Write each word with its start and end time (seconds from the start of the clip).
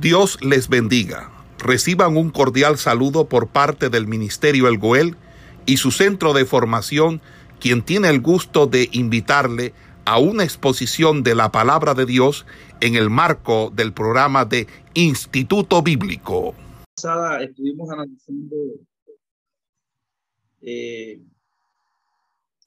Dios 0.00 0.38
les 0.42 0.68
bendiga. 0.68 1.30
Reciban 1.58 2.18
un 2.18 2.30
cordial 2.30 2.76
saludo 2.76 3.28
por 3.28 3.48
parte 3.48 3.88
del 3.88 4.06
Ministerio 4.06 4.68
El 4.68 4.76
Goel 4.76 5.16
y 5.64 5.78
su 5.78 5.90
centro 5.90 6.34
de 6.34 6.44
formación, 6.44 7.22
quien 7.60 7.82
tiene 7.82 8.10
el 8.10 8.20
gusto 8.20 8.66
de 8.66 8.90
invitarle 8.92 9.72
a 10.04 10.18
una 10.18 10.44
exposición 10.44 11.22
de 11.22 11.34
la 11.34 11.50
palabra 11.50 11.94
de 11.94 12.04
Dios 12.04 12.44
en 12.80 12.94
el 12.94 13.08
marco 13.08 13.72
del 13.74 13.94
programa 13.94 14.44
de 14.44 14.66
Instituto 14.92 15.82
Bíblico. 15.82 16.54
Estuvimos 17.40 17.90
analizando 17.90 18.56
eh, 20.60 21.20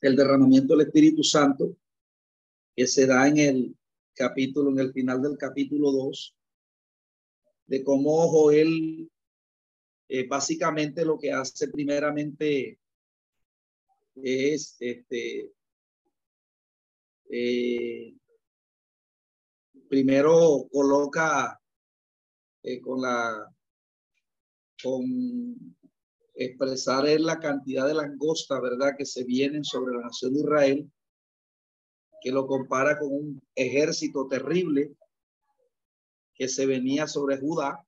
el 0.01 0.15
derramamiento 0.15 0.75
del 0.75 0.87
Espíritu 0.87 1.23
Santo 1.23 1.75
que 2.75 2.87
se 2.87 3.05
da 3.05 3.27
en 3.27 3.37
el 3.37 3.75
capítulo, 4.15 4.71
en 4.71 4.79
el 4.79 4.91
final 4.93 5.21
del 5.21 5.37
capítulo 5.37 5.91
2, 5.91 6.35
de 7.69 7.83
cómo 7.83 8.27
Joel 8.27 9.11
eh, 10.07 10.27
básicamente 10.27 11.05
lo 11.05 11.19
que 11.19 11.31
hace 11.31 11.67
primeramente 11.67 12.79
es 14.15 14.75
este 14.79 15.51
eh, 17.29 18.15
primero 19.87 20.67
coloca 20.71 21.61
eh, 22.63 22.81
con 22.81 23.03
la 23.03 23.47
con 24.81 25.75
expresar 26.33 27.05
la 27.19 27.37
cantidad 27.37 27.85
de 27.85 27.93
langosta, 27.93 28.59
¿verdad?, 28.61 28.93
que 28.97 29.05
se 29.05 29.25
vienen 29.25 29.63
sobre 29.65 29.93
la 29.93 30.03
nación 30.03 30.33
de 30.33 30.39
Israel, 30.39 30.91
que 32.21 32.31
lo 32.31 32.47
compara 32.47 32.97
con 32.97 33.11
un 33.11 33.41
ejército 33.55 34.25
terrible 34.27 34.95
que 36.39 36.47
se 36.47 36.65
venía 36.65 37.05
sobre 37.05 37.37
Judá. 37.37 37.85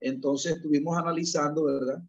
Entonces 0.00 0.56
estuvimos 0.56 0.98
analizando, 0.98 1.64
¿verdad? 1.64 2.02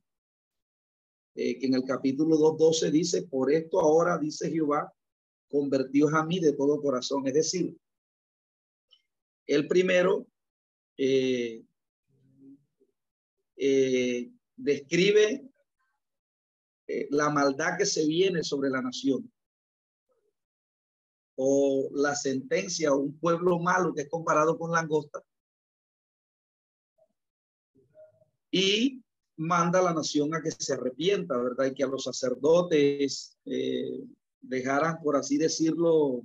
Eh, 1.36 1.60
que 1.60 1.68
en 1.68 1.76
el 1.76 1.84
capítulo 1.84 2.38
2.12 2.38 2.90
dice, 2.90 3.28
por 3.28 3.52
esto 3.52 3.80
ahora 3.80 4.18
dice 4.18 4.50
Jehová, 4.50 4.92
convertidos 5.48 6.12
a 6.16 6.26
mí 6.26 6.40
de 6.40 6.54
todo 6.54 6.82
corazón. 6.82 7.28
Es 7.28 7.36
decir, 7.36 7.78
el 9.46 9.68
primero 9.68 10.26
eh, 10.98 11.64
eh, 13.58 14.32
describe 14.56 15.48
la 17.12 17.30
maldad 17.30 17.78
que 17.78 17.86
se 17.86 18.08
viene 18.08 18.44
sobre 18.44 18.72
la 18.72 18.82
nación 18.82 19.31
o 21.44 21.90
la 21.94 22.16
sentencia 22.16 22.90
a 22.90 22.96
un 22.96 23.18
pueblo 23.18 23.58
malo 23.58 23.96
que 23.96 24.02
es 24.02 24.10
comparado 24.10 24.60
con 24.60 24.72
langosta 24.72 25.24
y 28.52 29.04
manda 29.38 29.80
a 29.80 29.82
la 29.82 29.94
nación 29.96 30.36
a 30.36 30.42
que 30.44 30.52
se 30.52 30.74
arrepienta, 30.74 31.36
¿verdad? 31.36 31.66
Y 31.66 31.74
que 31.74 31.84
a 31.84 31.88
los 31.88 32.04
sacerdotes 32.04 33.40
eh, 33.46 34.04
dejaran, 34.40 35.02
por 35.02 35.16
así 35.16 35.40
decirlo, 35.40 36.22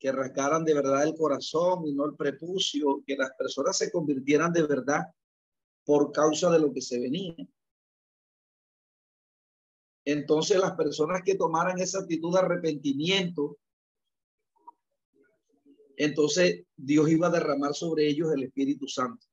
que 0.00 0.10
rascaran 0.10 0.64
de 0.64 0.74
verdad 0.74 1.04
el 1.04 1.14
corazón 1.14 1.86
y 1.86 1.92
no 1.92 2.06
el 2.06 2.16
prepucio, 2.16 3.00
que 3.06 3.16
las 3.16 3.30
personas 3.38 3.78
se 3.78 3.92
convirtieran 3.92 4.52
de 4.52 4.66
verdad 4.66 5.04
por 5.84 6.10
causa 6.10 6.50
de 6.50 6.58
lo 6.58 6.72
que 6.72 6.80
se 6.80 6.98
venía. 6.98 7.36
Entonces 10.04 10.58
las 10.58 10.72
personas 10.72 11.22
que 11.24 11.36
tomaran 11.36 11.78
esa 11.78 12.00
actitud 12.00 12.32
de 12.32 12.40
arrepentimiento 12.40 13.56
entonces 15.96 16.64
Dios 16.76 17.10
iba 17.10 17.28
a 17.28 17.30
derramar 17.30 17.74
sobre 17.74 18.08
ellos 18.08 18.32
el 18.32 18.44
Espíritu 18.44 18.88
Santo. 18.88 19.26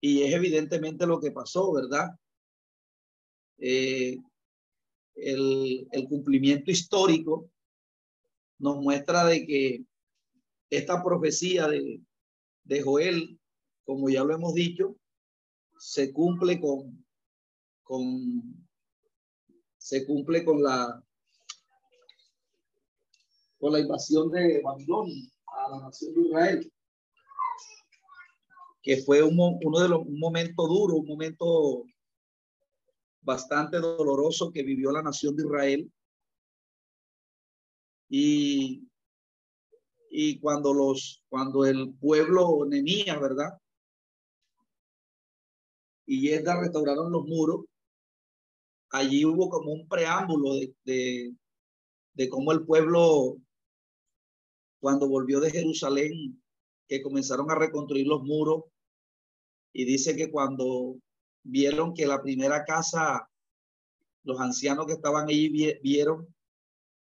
Y 0.00 0.22
es 0.22 0.34
evidentemente 0.34 1.06
lo 1.06 1.20
que 1.20 1.30
pasó, 1.30 1.72
¿verdad? 1.72 2.10
Eh, 3.58 4.18
el, 5.14 5.88
cumplimiento 6.08 6.70
histórico 6.70 7.50
nos 8.58 8.76
muestra 8.76 9.24
de 9.24 9.46
que 9.46 9.84
esta 10.70 11.02
profecía 11.02 11.68
de, 11.68 12.00
de 12.64 12.82
Joel, 12.82 13.38
como 13.84 14.10
ya 14.10 14.24
lo 14.24 14.34
hemos 14.34 14.54
dicho, 14.54 14.96
se 15.78 16.12
cumple 16.12 16.60
con, 16.60 17.04
con 17.82 18.64
se 19.84 20.06
cumple 20.06 20.46
con 20.46 20.62
la 20.62 21.03
con 23.64 23.72
la 23.72 23.80
invasión 23.80 24.30
de 24.30 24.60
Babilonia 24.60 25.26
a 25.46 25.70
la 25.70 25.80
nación 25.80 26.12
de 26.12 26.20
Israel, 26.20 26.72
que 28.82 28.98
fue 28.98 29.22
un, 29.22 29.38
uno 29.38 29.80
de 29.80 29.88
los 29.88 30.00
un 30.00 30.20
momento 30.20 30.66
duro, 30.66 30.96
un 30.96 31.06
momento 31.06 31.86
bastante 33.22 33.78
doloroso 33.78 34.52
que 34.52 34.62
vivió 34.62 34.92
la 34.92 35.00
nación 35.00 35.34
de 35.34 35.44
Israel. 35.44 35.92
Y, 38.10 38.86
y 40.10 40.38
cuando 40.40 40.74
los, 40.74 41.24
cuando 41.30 41.64
el 41.64 41.94
pueblo 41.94 42.66
Nemía, 42.68 43.18
¿verdad? 43.18 43.58
Y 46.04 46.20
Yesda 46.20 46.60
restauraron 46.60 47.10
los 47.10 47.24
muros, 47.24 47.64
allí 48.90 49.24
hubo 49.24 49.48
como 49.48 49.72
un 49.72 49.88
preámbulo 49.88 50.52
de, 50.84 51.34
de 52.12 52.28
cómo 52.28 52.52
el 52.52 52.66
pueblo 52.66 53.38
cuando 54.84 55.08
volvió 55.08 55.40
de 55.40 55.50
Jerusalén, 55.50 56.42
que 56.86 57.00
comenzaron 57.00 57.50
a 57.50 57.54
reconstruir 57.54 58.06
los 58.06 58.22
muros, 58.22 58.64
y 59.72 59.86
dice 59.86 60.14
que 60.14 60.30
cuando 60.30 60.96
vieron 61.42 61.94
que 61.94 62.06
la 62.06 62.20
primera 62.20 62.66
casa, 62.66 63.30
los 64.24 64.38
ancianos 64.38 64.84
que 64.84 64.92
estaban 64.92 65.26
allí 65.26 65.48
vieron 65.82 66.28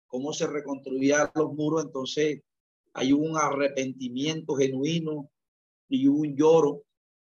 cómo 0.07 0.31
se 0.31 0.47
reconstruían 0.47 1.29
los 1.35 1.51
muros, 1.55 1.83
entonces 1.83 2.41
hay 2.93 3.11
un 3.11 3.35
arrepentimiento 3.35 4.55
genuino 4.55 5.29
y 5.89 6.07
un 6.07 6.37
lloro. 6.37 6.85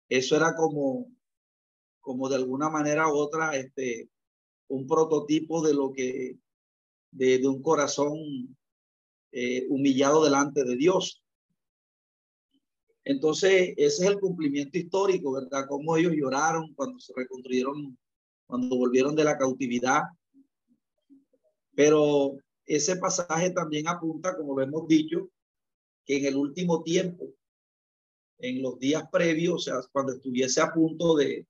Eso 0.10 0.36
era 0.36 0.56
como, 0.56 1.12
como 2.00 2.28
de 2.28 2.38
alguna 2.38 2.72
manera 2.72 3.08
u 3.08 3.18
otra, 3.18 3.56
este, 3.56 4.10
un 4.68 4.88
prototipo 4.88 5.62
de 5.62 5.76
lo 5.76 5.94
que, 5.94 6.40
de, 7.12 7.38
de 7.38 7.48
un 7.48 7.62
corazón 7.62 8.58
eh, 9.32 9.66
humillado 9.70 10.24
delante 10.24 10.64
de 10.64 10.76
Dios. 10.76 11.24
Entonces, 13.04 13.74
ese 13.78 14.04
es 14.04 14.10
el 14.10 14.20
cumplimiento 14.20 14.78
histórico, 14.78 15.32
¿verdad? 15.32 15.66
Cómo 15.68 15.98
ellos 15.98 16.14
lloraron 16.16 16.74
cuando 16.76 17.00
se 17.00 17.14
reconstruyeron, 17.16 17.98
cuando 18.46 18.76
volvieron 18.76 19.16
de 19.16 19.24
la 19.24 19.38
cautividad. 19.38 20.04
Pero 21.76 22.38
ese 22.66 22.98
pasaje 22.98 23.52
también 23.52 23.88
apunta, 23.88 24.36
como 24.36 24.56
lo 24.56 24.64
hemos 24.64 24.88
dicho, 24.88 25.30
que 26.06 26.18
en 26.18 26.26
el 26.26 26.36
último 26.36 26.84
tiempo, 26.84 27.34
en 28.40 28.62
los 28.62 28.80
días 28.80 29.04
previos, 29.12 29.56
o 29.56 29.60
sea, 29.60 29.76
cuando 29.92 30.14
estuviese 30.14 30.62
a 30.62 30.72
punto 30.72 31.16
de, 31.16 31.48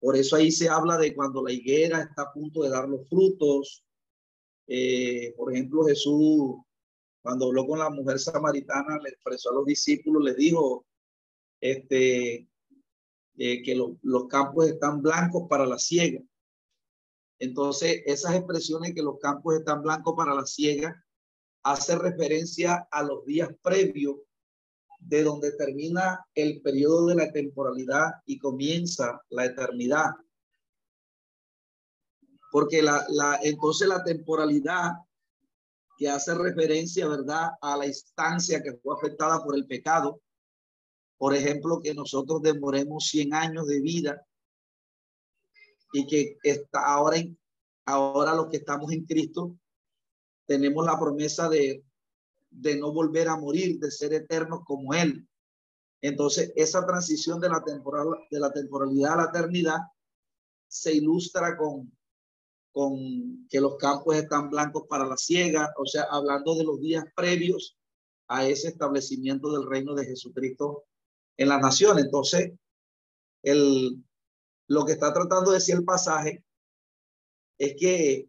por 0.00 0.16
eso 0.16 0.36
ahí 0.36 0.50
se 0.50 0.68
habla 0.68 0.96
de 0.98 1.14
cuando 1.14 1.42
la 1.42 1.52
higuera 1.52 2.02
está 2.02 2.22
a 2.22 2.32
punto 2.32 2.62
de 2.62 2.70
dar 2.70 2.88
los 2.88 3.08
frutos. 3.08 3.84
Eh, 4.66 5.34
por 5.36 5.52
ejemplo, 5.52 5.84
Jesús 5.84 6.56
cuando 7.26 7.46
habló 7.46 7.66
con 7.66 7.80
la 7.80 7.90
mujer 7.90 8.20
samaritana, 8.20 9.00
le 9.02 9.08
expresó 9.08 9.50
a 9.50 9.54
los 9.54 9.66
discípulos, 9.66 10.22
les 10.22 10.36
dijo 10.36 10.86
este, 11.60 12.48
eh, 13.36 13.62
que 13.64 13.74
los 13.74 14.28
campos 14.28 14.68
están 14.68 15.02
blancos 15.02 15.48
para 15.50 15.66
la 15.66 15.76
ciega. 15.76 16.22
Entonces, 17.40 18.04
esas 18.06 18.36
expresiones 18.36 18.94
que 18.94 19.02
los 19.02 19.18
campos 19.18 19.56
están 19.56 19.82
blancos 19.82 20.14
para 20.16 20.36
la 20.36 20.46
ciega 20.46 21.04
hace 21.64 21.98
referencia 21.98 22.86
a 22.92 23.02
los 23.02 23.24
días 23.24 23.48
previos 23.60 24.18
de 25.00 25.24
donde 25.24 25.50
termina 25.56 26.24
el 26.32 26.62
periodo 26.62 27.06
de 27.06 27.16
la 27.16 27.32
temporalidad 27.32 28.12
y 28.24 28.38
comienza 28.38 29.20
la 29.30 29.46
eternidad. 29.46 30.10
Porque 32.52 32.82
la, 32.82 33.04
entonces 33.42 33.88
la 33.88 34.04
temporalidad 34.04 34.92
que 35.96 36.08
hace 36.08 36.34
referencia, 36.34 37.08
¿verdad?, 37.08 37.50
a 37.60 37.76
la 37.76 37.86
instancia 37.86 38.62
que 38.62 38.74
fue 38.74 38.94
afectada 38.94 39.42
por 39.42 39.56
el 39.56 39.66
pecado. 39.66 40.20
Por 41.18 41.34
ejemplo, 41.34 41.80
que 41.82 41.94
nosotros 41.94 42.42
demoremos 42.42 43.06
100 43.06 43.34
años 43.34 43.66
de 43.66 43.80
vida 43.80 44.26
y 45.92 46.06
que 46.06 46.36
está 46.42 46.84
ahora, 46.84 47.16
en, 47.16 47.38
ahora 47.86 48.34
los 48.34 48.48
que 48.48 48.58
estamos 48.58 48.92
en 48.92 49.04
Cristo 49.06 49.56
tenemos 50.46 50.84
la 50.84 50.98
promesa 50.98 51.48
de, 51.48 51.84
de 52.50 52.76
no 52.76 52.92
volver 52.92 53.28
a 53.28 53.36
morir, 53.36 53.78
de 53.78 53.90
ser 53.90 54.12
eternos 54.12 54.60
como 54.64 54.94
Él. 54.94 55.26
Entonces, 56.02 56.52
esa 56.56 56.86
transición 56.86 57.40
de 57.40 57.48
la, 57.48 57.62
temporal, 57.64 58.06
de 58.30 58.38
la 58.38 58.52
temporalidad 58.52 59.14
a 59.14 59.16
la 59.16 59.30
eternidad 59.30 59.78
se 60.68 60.94
ilustra 60.94 61.56
con 61.56 61.95
con 62.76 63.48
que 63.48 63.58
los 63.58 63.76
campos 63.78 64.16
están 64.16 64.50
blancos 64.50 64.84
para 64.86 65.06
la 65.06 65.16
siega, 65.16 65.72
o 65.78 65.86
sea, 65.86 66.02
hablando 66.10 66.54
de 66.56 66.64
los 66.64 66.78
días 66.78 67.06
previos 67.16 67.74
a 68.28 68.46
ese 68.46 68.68
establecimiento 68.68 69.50
del 69.50 69.66
reino 69.66 69.94
de 69.94 70.04
Jesucristo 70.04 70.84
en 71.38 71.48
la 71.48 71.58
nación. 71.58 71.98
Entonces, 71.98 72.52
el, 73.42 74.04
lo 74.68 74.84
que 74.84 74.92
está 74.92 75.10
tratando 75.10 75.52
de 75.52 75.56
decir 75.56 75.76
el 75.76 75.86
pasaje 75.86 76.44
es 77.56 77.76
que 77.80 78.28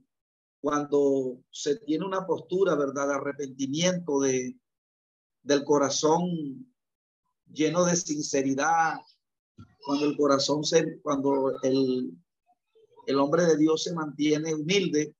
cuando 0.61 1.43
se 1.51 1.75
tiene 1.79 2.05
una 2.05 2.25
postura, 2.25 2.75
¿verdad?, 2.75 3.09
de 3.09 3.15
arrepentimiento, 3.15 4.21
de, 4.21 4.57
del 5.41 5.65
corazón 5.65 6.73
lleno 7.51 7.83
de 7.83 7.97
sinceridad, 7.97 8.93
cuando 9.85 10.05
el 10.05 10.15
corazón 10.15 10.63
se, 10.63 11.01
cuando 11.01 11.59
el, 11.63 12.17
el 13.07 13.19
hombre 13.19 13.45
de 13.45 13.55
Dios 13.55 13.83
se 13.83 13.93
mantiene 13.93 14.53
humilde, 14.53 15.15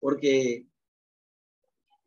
porque 0.00 0.66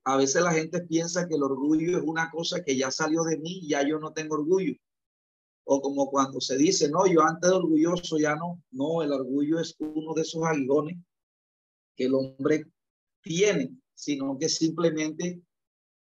a 0.03 0.17
veces 0.17 0.41
la 0.41 0.51
gente 0.51 0.81
piensa 0.81 1.27
que 1.27 1.35
el 1.35 1.43
orgullo 1.43 1.99
es 1.99 2.03
una 2.03 2.31
cosa 2.31 2.63
que 2.63 2.75
ya 2.75 2.89
salió 2.89 3.23
de 3.23 3.37
mí, 3.37 3.67
ya 3.67 3.87
yo 3.87 3.99
no 3.99 4.11
tengo 4.11 4.33
orgullo. 4.33 4.73
O 5.65 5.81
como 5.81 6.09
cuando 6.09 6.41
se 6.41 6.57
dice, 6.57 6.89
no, 6.89 7.05
yo 7.05 7.21
antes 7.21 7.51
de 7.51 7.55
orgulloso 7.55 8.17
ya 8.17 8.35
no. 8.35 8.61
No, 8.71 9.03
el 9.03 9.13
orgullo 9.13 9.59
es 9.59 9.75
uno 9.77 10.15
de 10.15 10.23
esos 10.23 10.43
aguijones 10.43 10.97
que 11.95 12.05
el 12.05 12.15
hombre 12.15 12.65
tiene, 13.21 13.69
sino 13.93 14.35
que 14.39 14.49
simplemente 14.49 15.41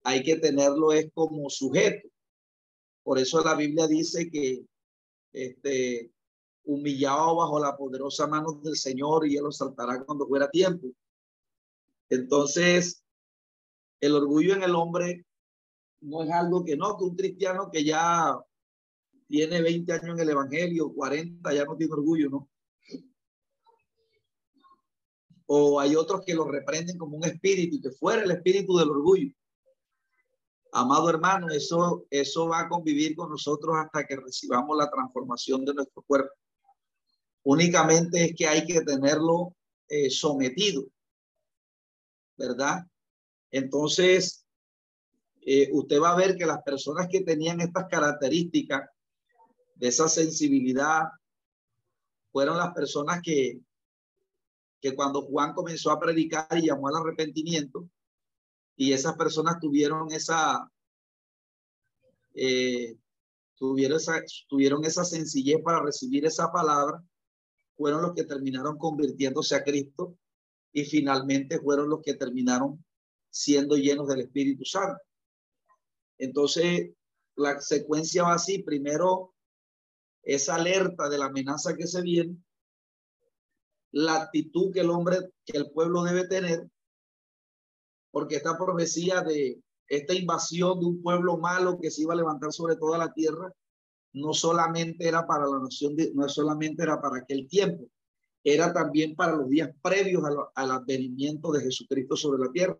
hay 0.03 0.23
que 0.23 0.37
tenerlo 0.37 0.93
es 0.93 1.11
como 1.13 1.51
sujeto. 1.51 2.09
Por 3.03 3.19
eso 3.19 3.45
la 3.45 3.55
Biblia 3.55 3.87
dice 3.87 4.31
que 4.31 4.65
este, 5.31 6.14
humillado 6.65 7.37
bajo 7.37 7.61
la 7.61 7.77
poderosa 7.77 8.27
mano 8.27 8.53
del 8.63 8.77
Señor 8.77 9.27
y 9.27 9.37
él 9.37 9.45
lo 9.45 9.53
saltará 9.53 10.03
cuando 10.05 10.27
fuera 10.27 10.51
tiempo. 10.51 10.89
Entonces, 12.09 13.05
el 14.01 14.15
orgullo 14.15 14.55
en 14.55 14.63
el 14.63 14.75
hombre 14.75 15.27
no 16.01 16.23
es 16.23 16.31
algo 16.31 16.65
que 16.65 16.77
no, 16.77 16.97
que 16.97 17.05
un 17.05 17.17
cristiano 17.17 17.71
que 17.71 17.85
ya 17.85 18.39
tiene 19.29 19.63
20 19.63 19.93
años 19.93 20.17
en 20.17 20.21
el 20.21 20.31
Evangelio, 20.31 20.93
40, 20.93 21.55
ya 21.55 21.65
no 21.65 21.77
tiene 21.77 21.93
orgullo, 21.93 22.31
¿no? 22.31 22.49
O 25.47 25.81
hay 25.81 25.95
otros 25.97 26.23
que 26.25 26.35
lo 26.35 26.45
reprenden 26.45 26.97
como 26.99 27.17
un 27.17 27.25
espíritu, 27.25 27.81
que 27.81 27.91
fuera 27.91 28.23
el 28.23 28.31
espíritu 28.31 28.77
del 28.77 28.91
orgullo. 28.91 29.33
Amado 30.73 31.09
hermano, 31.09 31.51
eso, 31.51 32.07
eso 32.11 32.49
va 32.49 32.61
a 32.61 32.69
convivir 32.69 33.15
con 33.15 33.31
nosotros 33.31 33.77
hasta 33.77 34.05
que 34.07 34.17
recibamos 34.17 34.77
la 34.77 34.91
transformación 34.91 35.65
de 35.65 35.75
nuestro 35.75 36.03
cuerpo. 36.03 36.35
Únicamente 37.45 38.25
es 38.25 38.35
que 38.35 38.47
hay 38.47 38.67
que 38.67 38.81
tenerlo 38.81 39.55
eh, 39.89 40.11
sometido, 40.11 40.85
¿verdad? 42.37 42.87
Entonces, 43.51 44.45
eh, 45.43 45.69
usted 45.73 46.01
va 46.01 46.13
a 46.13 46.17
ver 46.17 46.37
que 46.37 46.47
las 46.47 46.63
personas 46.63 47.07
que 47.09 47.21
tenían 47.21 47.61
estas 47.61 47.87
características 47.89 48.89
de 49.75 49.89
esa 49.89 50.09
sensibilidad 50.09 51.03
fueron 52.33 52.57
las 52.57 52.73
personas 52.73 53.21
que, 53.23 53.61
que 54.81 54.95
cuando 54.95 55.23
Juan 55.23 55.53
comenzó 55.53 55.91
a 55.91 56.01
predicar 56.01 56.49
y 56.53 56.67
llamó 56.67 56.89
al 56.89 56.97
arrepentimiento, 56.97 57.89
y 58.77 58.93
esas 58.93 59.17
personas 59.17 59.61
tuvieron 59.61 60.11
esa, 60.13 60.69
eh, 62.35 62.97
tuvieron 63.55 63.99
esa, 63.99 64.21
tuvieron 64.49 64.85
esa 64.85 65.05
sencillez 65.05 65.63
para 65.63 65.83
recibir 65.83 66.25
esa 66.25 66.51
palabra, 66.51 67.03
fueron 67.77 68.03
los 68.03 68.15
que 68.15 68.25
terminaron 68.25 68.79
convirtiéndose 68.79 69.55
a 69.55 69.65
Cristo 69.65 70.17
y 70.73 70.85
finalmente 70.85 71.61
fueron 71.61 71.89
los 71.89 72.01
que 72.03 72.15
terminaron 72.15 72.85
siendo 73.31 73.77
llenos 73.77 74.09
del 74.09 74.21
Espíritu 74.21 74.65
Santo. 74.65 75.01
Entonces, 76.19 76.91
la 77.37 77.61
secuencia 77.61 78.25
va 78.25 78.35
así. 78.35 78.63
Primero, 78.63 79.35
esa 80.23 80.55
alerta 80.57 81.09
de 81.09 81.19
la 81.19 81.27
amenaza 81.27 81.77
que 81.77 81.87
se 81.87 82.01
viene, 82.01 82.37
la 83.93 84.23
actitud 84.23 84.73
que 84.73 84.81
el 84.81 84.91
hombre, 84.91 85.19
que 85.45 85.59
el 85.59 85.71
pueblo 85.71 86.03
debe 86.03 86.27
tener, 86.27 86.69
porque 88.11 88.37
esta 88.37 88.57
profecía 88.57 89.23
de 89.23 89.61
esta 89.89 90.15
invasión 90.15 90.81
de 90.81 90.87
un 90.87 91.03
pueblo 91.03 91.37
malo 91.37 91.79
que 91.81 91.91
se 91.91 92.03
iba 92.03 92.15
a 92.15 92.17
levantar 92.17 92.53
sobre 92.53 92.77
toda 92.77 92.99
la 92.99 93.13
tierra, 93.13 93.53
no 94.15 94.33
solamente 94.33 95.07
era 95.07 95.27
para 95.27 95.47
la 95.47 95.59
nación, 95.59 95.97
de, 95.97 96.13
no 96.15 96.29
solamente 96.29 96.83
era 96.83 97.01
para 97.01 97.19
aquel 97.19 97.47
tiempo, 97.49 97.85
era 98.43 98.73
también 98.73 99.15
para 99.15 99.37
los 99.37 99.49
días 99.49 99.71
previos 99.83 100.23
al 100.55 100.71
advenimiento 100.71 101.51
de 101.53 101.63
Jesucristo 101.63 102.17
sobre 102.17 102.45
la 102.45 102.53
tierra. 102.53 102.79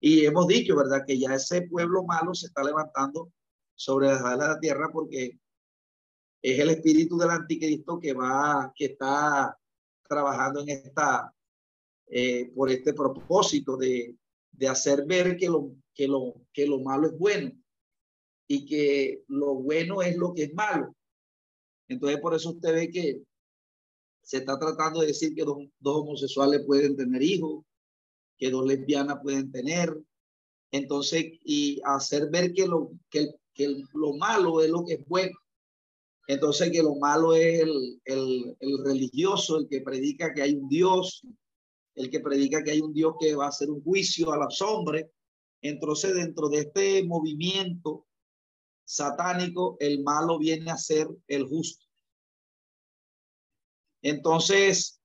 Y 0.00 0.24
hemos 0.24 0.46
dicho, 0.46 0.76
¿verdad?, 0.76 1.04
que 1.06 1.18
ya 1.18 1.34
ese 1.34 1.62
pueblo 1.62 2.04
malo 2.04 2.34
se 2.34 2.46
está 2.46 2.62
levantando 2.62 3.32
sobre 3.74 4.08
la 4.08 4.58
tierra 4.60 4.90
porque 4.92 5.38
es 6.42 6.58
el 6.58 6.70
espíritu 6.70 7.16
del 7.16 7.30
anticristo 7.30 7.98
que 7.98 8.12
va, 8.12 8.72
que 8.74 8.86
está 8.86 9.56
trabajando 10.08 10.60
en 10.60 10.68
esta, 10.70 11.32
eh, 12.06 12.52
por 12.54 12.70
este 12.70 12.92
propósito 12.92 13.76
de, 13.76 14.16
de 14.50 14.68
hacer 14.68 15.06
ver 15.06 15.36
que 15.36 15.48
lo, 15.48 15.74
que, 15.94 16.06
lo, 16.06 16.34
que 16.52 16.66
lo 16.66 16.80
malo 16.80 17.06
es 17.06 17.18
bueno 17.18 17.52
y 18.52 18.66
que 18.66 19.24
lo 19.28 19.54
bueno 19.54 20.02
es 20.02 20.14
lo 20.18 20.34
que 20.34 20.42
es 20.42 20.52
malo. 20.52 20.94
Entonces, 21.88 22.20
por 22.20 22.34
eso 22.34 22.50
usted 22.50 22.74
ve 22.74 22.90
que 22.90 23.22
se 24.22 24.38
está 24.38 24.58
tratando 24.58 25.00
de 25.00 25.06
decir 25.06 25.34
que 25.34 25.42
dos, 25.42 25.56
dos 25.80 26.02
homosexuales 26.02 26.62
pueden 26.66 26.94
tener 26.94 27.22
hijos, 27.22 27.64
que 28.36 28.50
dos 28.50 28.66
lesbianas 28.66 29.20
pueden 29.22 29.50
tener. 29.50 29.98
Entonces, 30.70 31.32
y 31.44 31.80
hacer 31.82 32.28
ver 32.28 32.52
que 32.52 32.66
lo, 32.66 32.90
que, 33.08 33.30
que 33.54 33.74
lo 33.94 34.12
malo 34.18 34.60
es 34.60 34.68
lo 34.68 34.84
que 34.84 34.94
es 34.94 35.06
bueno. 35.06 35.32
Entonces 36.28 36.70
que 36.70 36.82
lo 36.82 36.96
malo 36.96 37.34
es 37.34 37.60
el, 37.60 38.00
el, 38.04 38.56
el, 38.60 38.84
religioso, 38.84 39.56
el 39.56 39.66
que 39.66 39.80
predica 39.80 40.34
que 40.34 40.42
hay 40.42 40.56
un 40.56 40.68
Dios, 40.68 41.22
el 41.94 42.10
que 42.10 42.20
predica 42.20 42.62
que 42.62 42.72
hay 42.72 42.80
un 42.82 42.92
Dios 42.92 43.14
que 43.18 43.34
va 43.34 43.46
a 43.46 43.48
hacer 43.48 43.70
un 43.70 43.82
juicio 43.82 44.30
a 44.30 44.36
los 44.36 44.60
hombres. 44.60 45.06
Entonces 45.62 46.14
dentro 46.14 46.50
de 46.50 46.58
este 46.58 47.02
movimiento 47.04 48.04
satánico, 48.92 49.76
el 49.80 50.02
malo 50.02 50.38
viene 50.38 50.70
a 50.70 50.76
ser 50.76 51.08
el 51.26 51.46
justo. 51.48 51.86
Entonces, 54.02 55.00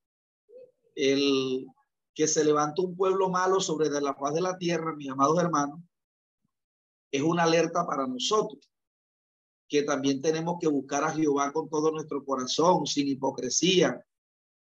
el 0.94 1.66
que 2.14 2.28
se 2.28 2.44
levanta 2.44 2.82
un 2.82 2.96
pueblo 2.96 3.30
malo 3.30 3.60
sobre 3.60 3.88
la 3.88 4.14
paz 4.14 4.34
de 4.34 4.42
la 4.42 4.58
tierra, 4.58 4.94
mis 4.94 5.08
amados 5.08 5.38
hermanos, 5.38 5.80
es 7.10 7.22
una 7.22 7.44
alerta 7.44 7.86
para 7.86 8.06
nosotros 8.06 8.70
que 9.68 9.82
también 9.82 10.20
tenemos 10.20 10.56
que 10.60 10.68
buscar 10.68 11.04
a 11.04 11.12
Jehová 11.12 11.52
con 11.52 11.68
todo 11.68 11.90
nuestro 11.90 12.24
corazón, 12.24 12.86
sin 12.86 13.08
hipocresía, 13.08 14.02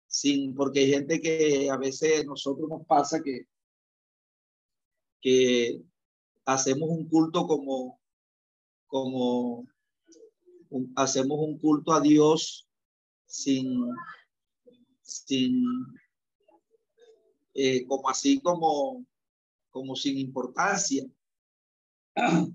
sin, 0.07 0.55
porque 0.55 0.79
hay 0.79 0.89
gente 0.91 1.21
que 1.21 1.69
a 1.69 1.77
veces 1.77 2.25
nosotros 2.25 2.69
nos 2.69 2.85
pasa 2.85 3.21
que, 3.21 3.47
que 5.19 5.81
hacemos 6.45 6.89
un 6.89 7.07
culto 7.07 7.47
como, 7.47 8.00
como 8.91 9.65
hacemos 10.97 11.39
un 11.39 11.57
culto 11.57 11.93
a 11.93 12.01
Dios 12.01 12.67
sin, 13.25 13.89
sin, 15.01 15.63
eh, 17.53 17.85
como 17.87 18.09
así 18.09 18.41
como, 18.41 19.05
como 19.69 19.95
sin 19.95 20.17
importancia. 20.17 21.05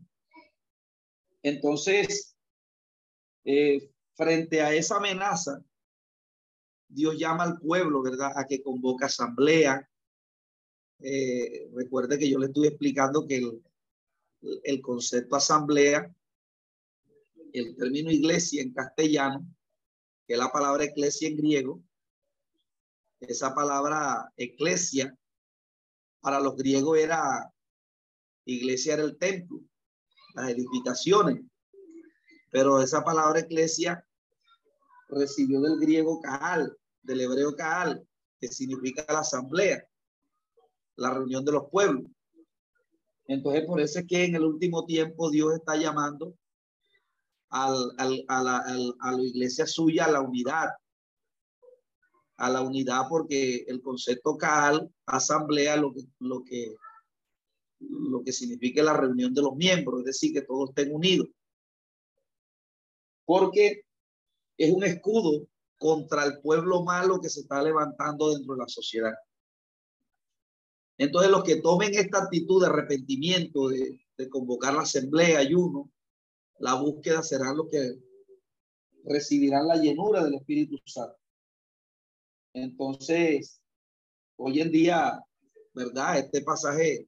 Entonces, 1.43 2.37
eh, 3.45 3.91
frente 4.15 4.61
a 4.61 4.75
esa 4.75 4.97
amenaza, 4.97 5.65
Dios 6.89 7.19
llama 7.19 7.45
al 7.45 7.59
pueblo, 7.59 8.03
¿verdad?, 8.03 8.33
a 8.37 8.47
que 8.47 8.63
convoque 8.63 9.07
asamblea. 9.07 9.89
Eh, 10.99 11.71
recuerde 11.73 12.19
que 12.19 12.29
yo 12.29 12.39
le 12.39 12.47
estuve 12.47 12.69
explicando 12.69 13.27
que 13.27 13.39
el, 13.39 13.63
el 14.65 14.83
concepto 14.83 15.37
asamblea, 15.37 16.15
el 17.53 17.77
término 17.77 18.11
iglesia 18.11 18.63
en 18.63 18.73
castellano, 18.73 19.47
que 20.27 20.35
es 20.35 20.39
la 20.39 20.51
palabra 20.51 20.85
eclesia 20.85 21.29
en 21.29 21.37
griego, 21.37 21.83
esa 23.21 23.55
palabra 23.55 24.33
eclesia 24.37 25.17
para 26.21 26.41
los 26.41 26.57
griegos 26.57 26.99
era 26.99 27.53
iglesia 28.45 28.95
era 28.95 29.03
el 29.03 29.19
templo, 29.19 29.61
las 30.35 30.51
edificaciones. 30.51 31.45
Pero 32.51 32.81
esa 32.81 33.03
palabra 33.05 33.41
eclesia 33.41 34.07
recibió 35.09 35.61
del 35.61 35.79
griego 35.79 36.21
Kaal, 36.21 36.77
del 37.03 37.21
hebreo 37.21 37.55
Kaal, 37.57 38.07
que 38.41 38.49
significa 38.49 39.05
la 39.09 39.21
asamblea, 39.21 39.87
la 40.97 41.11
reunión 41.15 41.45
de 41.45 41.53
los 41.53 41.71
pueblos. 41.71 42.05
Entonces, 43.27 43.65
por 43.67 43.81
eso 43.81 43.99
es 43.99 44.07
que 44.07 44.25
en 44.25 44.37
el 44.37 44.45
último 44.45 44.85
tiempo 44.87 45.31
Dios 45.31 45.55
está 45.55 45.77
llamando 45.77 46.37
al, 47.51 47.95
a, 47.99 48.43
la, 48.43 48.59
a 49.01 49.13
la 49.13 49.23
iglesia 49.23 49.67
suya 49.67 50.07
a 50.07 50.11
la 50.11 50.21
unidad, 50.21 50.71
a 52.37 52.51
la 52.51 52.63
unidad 52.63 53.07
porque 53.09 53.65
el 53.69 53.81
concepto 53.81 54.37
Kaal, 54.37 54.93
asamblea, 55.07 55.77
lo 55.77 55.93
que, 55.93 56.03
lo 56.21 56.45
que, 56.45 56.75
lo 57.81 58.23
que 58.23 58.33
significa 58.33 58.83
la 58.83 58.97
reunión 58.97 59.33
de 59.33 59.43
los 59.43 59.55
miembros, 59.57 60.01
es 60.01 60.07
decir, 60.07 60.33
que 60.33 60.43
todos 60.43 60.71
estén 60.71 60.95
unidos. 60.95 61.29
porque 63.25 63.83
es 64.57 64.73
un 64.73 64.85
escudo 64.85 65.47
contra 65.79 66.25
el 66.25 66.41
pueblo 66.41 66.83
malo 66.83 67.21
que 67.21 67.29
se 67.29 67.41
está 67.41 67.63
levantando 67.63 68.33
dentro 68.33 68.55
de 68.55 68.61
la 68.61 68.69
sociedad. 68.69 69.13
Entonces, 70.99 71.31
los 71.31 71.45
que 71.45 71.57
tomen 71.57 71.95
esta 71.95 72.23
actitud 72.23 72.63
de 72.63 72.69
arrepentimiento, 72.69 73.69
de, 73.69 74.01
convocar 74.31 74.73
la 74.73 74.83
asamblea, 74.83 75.41
ayuno, 75.41 75.91
la 76.59 76.75
búsqueda 76.75 77.23
será 77.23 77.53
lo 77.53 77.69
que 77.69 77.99
recibirán 79.05 79.69
la 79.69 79.77
llenura 79.77 80.25
del 80.25 80.35
Espíritu 80.35 80.77
Santo. 80.85 81.17
Entonces, 82.53 83.61
hoy 84.37 84.61
en 84.61 84.71
día, 84.71 85.21
¿verdad? 85.75 86.19
Este 86.19 86.43
pasaje, 86.43 87.07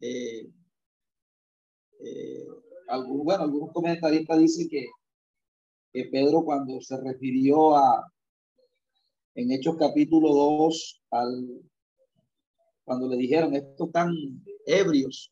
eh, 0.00 0.48
eh, 2.00 2.46
bueno, 3.06 3.44
algunos 3.44 3.72
comentaristas 3.72 4.38
dicen 4.38 4.68
que, 4.68 4.86
que 5.92 6.04
Pedro 6.06 6.44
cuando 6.44 6.80
se 6.80 6.96
refirió 6.98 7.76
a, 7.76 8.12
en 9.34 9.50
Hechos 9.52 9.76
capítulo 9.78 10.34
2, 10.34 11.02
al, 11.10 11.62
cuando 12.84 13.08
le 13.08 13.16
dijeron, 13.16 13.54
estos 13.54 13.88
están 13.88 14.12
ebrios, 14.66 15.30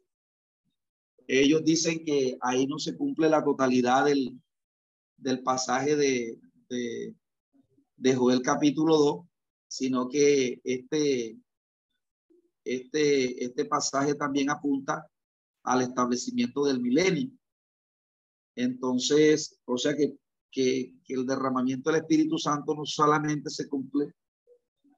ellos 1.27 1.65
dicen 1.65 2.05
que 2.05 2.37
ahí 2.41 2.67
no 2.67 2.79
se 2.79 2.97
cumple 2.97 3.29
la 3.29 3.45
totalidad 3.45 4.05
del, 4.05 4.41
del 5.17 5.43
pasaje 5.43 5.97
de, 5.97 6.39
de, 6.69 7.15
de 7.97 8.15
Joel 8.15 8.43
capítulo 8.43 8.97
2, 8.97 9.27
sino 9.69 10.09
que 10.09 10.61
este, 10.65 11.37
este, 12.65 13.45
este 13.45 13.65
pasaje 13.65 14.15
también 14.15 14.51
apunta 14.51 15.07
al 15.65 15.83
establecimiento 15.83 16.65
del 16.65 16.81
milenio. 16.81 17.31
Entonces, 18.55 19.59
o 19.65 19.77
sea 19.77 19.95
que, 19.97 20.17
que, 20.51 20.95
el 21.09 21.27
derramamiento 21.27 21.91
del 21.91 22.01
Espíritu 22.01 22.39
Santo 22.39 22.75
no 22.75 22.85
solamente 22.85 23.51
se 23.51 23.69
cumple 23.69 24.15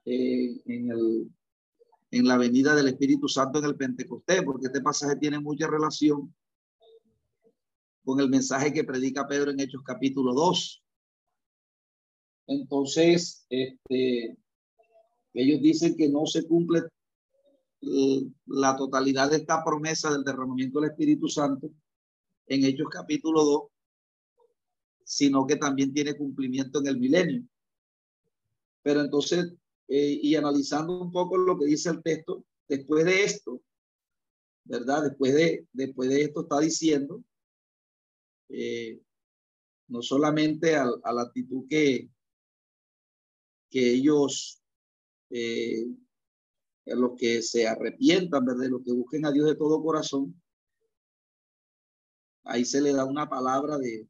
eh, 0.04 0.60
en, 0.66 0.90
el, 0.90 1.30
en 2.10 2.26
la 2.26 2.36
venida 2.36 2.74
del 2.74 2.88
Espíritu 2.88 3.28
Santo 3.28 3.58
en 3.58 3.66
el 3.66 3.76
Pentecostés, 3.76 4.42
porque 4.42 4.66
este 4.66 4.80
pasaje 4.80 5.16
tiene 5.16 5.38
mucha 5.38 5.66
relación 5.66 6.34
con 8.04 8.20
el 8.20 8.30
mensaje 8.30 8.72
que 8.72 8.84
predica 8.84 9.28
Pedro 9.28 9.50
en 9.50 9.60
Hechos 9.60 9.82
capítulo 9.84 10.32
2. 10.32 10.82
Entonces, 12.46 13.46
este, 13.50 14.38
ellos 15.34 15.60
dicen 15.60 15.94
que 15.96 16.08
no 16.08 16.24
se 16.24 16.46
cumple 16.46 16.84
la 18.46 18.76
totalidad 18.76 19.30
de 19.30 19.36
esta 19.36 19.62
promesa 19.62 20.10
del 20.10 20.24
derramamiento 20.24 20.80
del 20.80 20.90
Espíritu 20.90 21.28
Santo 21.28 21.70
en 22.46 22.64
Hechos 22.64 22.88
capítulo 22.90 23.44
2, 23.44 23.62
sino 25.04 25.46
que 25.46 25.56
también 25.56 25.92
tiene 25.92 26.16
cumplimiento 26.16 26.80
en 26.80 26.86
el 26.86 26.98
milenio. 26.98 27.42
Pero 28.82 29.02
entonces, 29.02 29.52
eh, 29.88 30.20
y 30.22 30.34
analizando 30.36 31.00
un 31.00 31.10
poco 31.10 31.38
lo 31.38 31.58
que 31.58 31.64
dice 31.64 31.88
el 31.88 32.02
texto, 32.02 32.44
después 32.68 33.06
de 33.06 33.24
esto, 33.24 33.62
¿verdad? 34.64 35.04
Después 35.04 35.34
de, 35.34 35.66
después 35.72 36.10
de 36.10 36.22
esto 36.22 36.42
está 36.42 36.60
diciendo, 36.60 37.24
eh, 38.50 39.00
no 39.88 40.02
solamente 40.02 40.76
a, 40.76 40.84
la 40.84 41.22
actitud 41.22 41.66
que, 41.68 42.10
que 43.70 43.92
ellos 43.94 44.62
eh, 45.30 45.86
los 46.84 47.12
que 47.16 47.40
se 47.40 47.66
arrepientan, 47.66 48.44
¿verdad? 48.44 48.68
Los 48.68 48.84
que 48.84 48.92
busquen 48.92 49.24
a 49.24 49.32
Dios 49.32 49.46
de 49.46 49.56
todo 49.56 49.82
corazón, 49.82 50.38
ahí 52.44 52.66
se 52.66 52.82
le 52.82 52.92
da 52.92 53.06
una 53.06 53.28
palabra 53.28 53.78
de 53.78 54.06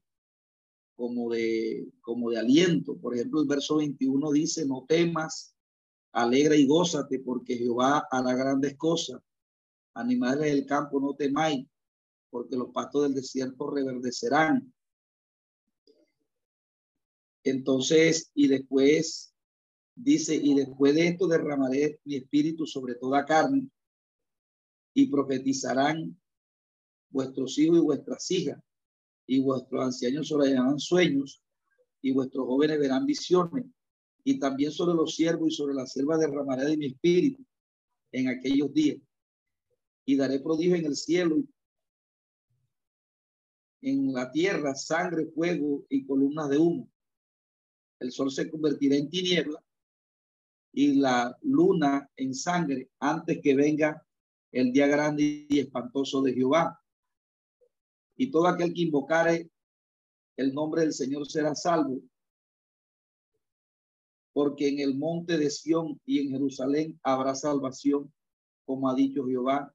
como 0.97 1.31
de 1.31 1.89
como 2.01 2.31
de 2.31 2.39
aliento. 2.39 2.97
Por 2.99 3.15
ejemplo, 3.15 3.41
el 3.41 3.47
verso 3.47 3.77
21 3.77 4.33
dice, 4.33 4.67
"No 4.67 4.85
temas, 4.89 5.55
alegra 6.13 6.57
y 6.57 6.67
gózate, 6.67 7.21
porque 7.21 7.57
Jehová 7.57 8.07
hará 8.11 8.35
grandes 8.35 8.77
cosas. 8.77 9.21
Animales 9.95 10.53
del 10.53 10.67
campo 10.67 11.01
no 11.01 11.15
temáis, 11.15 11.67
porque 12.31 12.57
los 12.57 12.71
pastos 12.71 13.05
del 13.05 13.15
desierto 13.15 13.71
reverdecerán." 13.71 14.73
Entonces, 17.45 18.31
y 18.35 18.49
después 18.49 19.29
Dice, 20.01 20.37
y 20.37 20.55
después 20.55 20.95
de 20.95 21.09
esto 21.09 21.27
derramaré 21.27 21.99
mi 22.05 22.15
espíritu 22.15 22.67
sobre 22.67 22.95
toda 22.95 23.25
carne 23.25 23.69
y 24.95 25.09
profetizarán 25.09 26.17
vuestros 27.11 27.59
hijos 27.59 27.79
y 27.79 27.83
vuestras 27.83 28.31
hijas 28.31 28.63
y 29.27 29.41
vuestros 29.41 29.85
ancianos 29.85 30.29
soñarán 30.29 30.79
sueños 30.79 31.43
y 32.01 32.13
vuestros 32.13 32.47
jóvenes 32.47 32.79
verán 32.79 33.07
visiones 33.07 33.67
y 34.25 34.39
también 34.39 34.73
sobre 34.73 34.95
los 34.95 35.15
siervos 35.15 35.49
y 35.49 35.57
sobre 35.57 35.75
la 35.75 35.87
selva 35.87 36.19
derramaré 36.19 36.65
de 36.65 36.77
mi 36.77 36.87
espíritu 36.87 37.45
en 38.13 38.29
aquellos 38.29 38.73
días 38.73 38.99
y 40.05 40.17
daré 40.17 40.41
prodigio 40.41 40.77
en 40.77 40.87
el 40.87 40.97
cielo 40.97 41.37
en 43.83 44.13
la 44.13 44.31
tierra 44.31 44.75
sangre, 44.75 45.27
fuego 45.27 45.85
y 45.89 46.05
columnas 46.05 46.49
de 46.49 46.59
humo. 46.59 46.91
El 48.01 48.13
sol 48.13 48.31
se 48.31 48.51
convertirá 48.51 48.97
en 48.97 49.09
tiniebla 49.09 49.63
y 50.73 50.95
la 50.95 51.37
luna 51.43 52.09
en 52.17 52.35
sangre 52.35 52.91
antes 53.01 53.41
que 53.43 53.55
venga 53.55 54.05
el 54.53 54.73
día 54.73 54.87
grande 54.87 55.47
y 55.49 55.59
espantoso 55.59 56.23
de 56.23 56.35
Jehová. 56.35 56.81
Y 58.17 58.31
todo 58.31 58.49
aquel 58.49 58.73
que 58.73 58.83
invocare 58.83 59.51
el 60.37 60.55
nombre 60.55 60.83
del 60.83 60.93
Señor 60.93 61.27
será 61.29 61.55
salvo. 61.55 62.01
Porque 64.39 64.69
en 64.69 64.79
el 64.79 64.97
monte 64.97 65.37
de 65.37 65.51
Sión 65.51 66.01
y 66.07 66.21
en 66.21 66.31
Jerusalén 66.31 66.97
habrá 67.03 67.35
salvación, 67.35 68.15
como 68.65 68.89
ha 68.89 68.95
dicho 68.95 69.27
Jehová, 69.27 69.75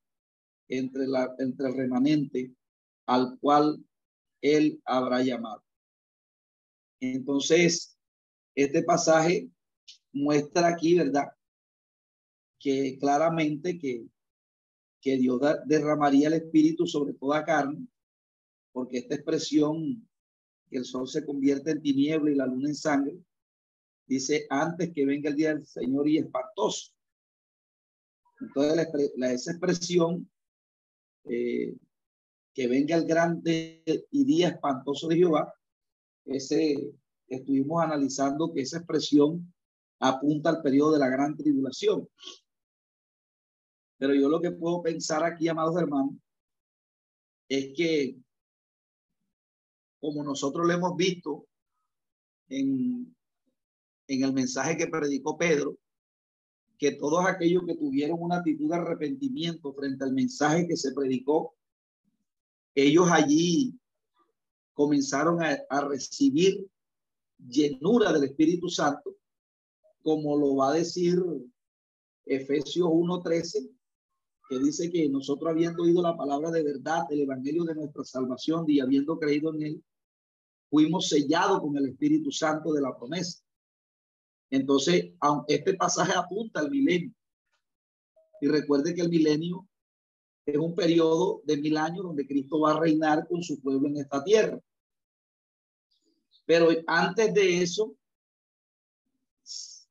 entre, 0.69 1.05
la, 1.05 1.35
entre 1.37 1.67
el 1.67 1.75
remanente 1.75 2.55
al 3.05 3.37
cual 3.39 3.85
él 4.41 4.81
habrá 4.85 5.21
llamado. 5.21 5.61
Entonces, 7.01 7.99
este 8.55 8.83
pasaje 8.83 9.49
muestra 10.13 10.69
aquí, 10.69 10.97
¿verdad? 10.97 11.27
Que 12.57 12.97
claramente 12.97 13.77
que, 13.77 14.07
que 15.01 15.17
Dios 15.17 15.41
derramaría 15.65 16.29
el 16.29 16.35
Espíritu 16.35 16.87
sobre 16.87 17.15
toda 17.15 17.43
carne, 17.43 17.85
porque 18.71 18.99
esta 18.99 19.15
expresión, 19.15 20.07
que 20.69 20.77
el 20.77 20.85
sol 20.85 21.05
se 21.09 21.25
convierte 21.25 21.71
en 21.71 21.81
tiniebla 21.81 22.31
y 22.31 22.35
la 22.35 22.45
luna 22.45 22.69
en 22.69 22.75
sangre, 22.75 23.19
dice 24.05 24.45
antes 24.49 24.91
que 24.93 25.05
venga 25.05 25.29
el 25.29 25.35
día 25.35 25.53
del 25.53 25.65
Señor 25.65 26.07
y 26.07 26.17
espantoso. 26.17 26.91
Entonces, 28.39 28.87
la, 29.15 29.31
esa 29.31 29.51
expresión, 29.51 30.29
eh, 31.25 31.75
que 32.53 32.67
venga 32.67 32.95
el 32.95 33.05
grande 33.05 33.83
y 34.11 34.25
día 34.25 34.49
espantoso 34.49 35.07
de 35.07 35.15
Jehová, 35.17 35.53
ese, 36.25 36.93
estuvimos 37.27 37.81
analizando 37.81 38.53
que 38.53 38.61
esa 38.61 38.77
expresión 38.77 39.53
apunta 39.99 40.49
al 40.49 40.61
periodo 40.61 40.93
de 40.93 40.99
la 40.99 41.09
gran 41.09 41.35
tribulación. 41.35 42.07
Pero 43.97 44.13
yo 44.13 44.27
lo 44.27 44.41
que 44.41 44.51
puedo 44.51 44.81
pensar 44.81 45.23
aquí, 45.23 45.47
amados 45.47 45.77
hermanos, 45.77 46.15
es 47.47 47.73
que 47.75 48.17
como 49.99 50.23
nosotros 50.23 50.67
lo 50.67 50.73
hemos 50.73 50.97
visto 50.97 51.47
en, 52.49 53.15
en 54.07 54.23
el 54.23 54.33
mensaje 54.33 54.77
que 54.77 54.87
predicó 54.87 55.37
Pedro, 55.37 55.77
que 56.77 56.93
todos 56.93 57.25
aquellos 57.25 57.63
que 57.65 57.75
tuvieron 57.75 58.21
una 58.21 58.37
actitud 58.37 58.69
de 58.69 58.75
arrepentimiento 58.75 59.73
frente 59.73 60.03
al 60.03 60.13
mensaje 60.13 60.67
que 60.67 60.75
se 60.75 60.91
predicó, 60.93 61.55
ellos 62.75 63.07
allí 63.11 63.79
comenzaron 64.73 65.41
a, 65.41 65.57
a 65.69 65.81
recibir 65.81 66.67
llenura 67.37 68.11
del 68.11 68.25
Espíritu 68.25 68.69
Santo 68.69 69.15
como 70.03 70.37
lo 70.37 70.57
va 70.57 70.71
a 70.71 70.73
decir 70.73 71.23
Efesios 72.25 72.87
1:13, 72.87 73.69
que 74.49 74.59
dice 74.59 74.91
que 74.91 75.09
nosotros 75.09 75.49
habiendo 75.49 75.83
oído 75.83 76.01
la 76.01 76.15
palabra 76.15 76.51
de 76.51 76.63
verdad, 76.63 77.03
el 77.09 77.21
evangelio 77.21 77.63
de 77.63 77.75
nuestra 77.75 78.03
salvación 78.03 78.65
y 78.67 78.79
habiendo 78.79 79.17
creído 79.17 79.53
en 79.53 79.63
él, 79.63 79.83
fuimos 80.69 81.07
sellados 81.07 81.61
con 81.61 81.75
el 81.77 81.89
Espíritu 81.89 82.31
Santo 82.31 82.73
de 82.73 82.81
la 82.81 82.95
promesa. 82.95 83.42
Entonces, 84.53 85.11
este 85.47 85.73
pasaje 85.73 86.13
apunta 86.15 86.59
al 86.59 86.69
milenio. 86.69 87.11
Y 88.39 88.47
recuerde 88.47 88.93
que 88.93 89.01
el 89.01 89.09
milenio 89.09 89.67
es 90.45 90.57
un 90.57 90.75
periodo 90.75 91.41
de 91.43 91.57
mil 91.57 91.75
años 91.75 92.03
donde 92.03 92.27
Cristo 92.27 92.59
va 92.59 92.73
a 92.73 92.79
reinar 92.79 93.27
con 93.27 93.41
su 93.41 93.59
pueblo 93.59 93.87
en 93.87 93.97
esta 93.97 94.23
tierra. 94.23 94.59
Pero 96.45 96.67
antes 96.85 97.33
de 97.33 97.63
eso, 97.63 97.95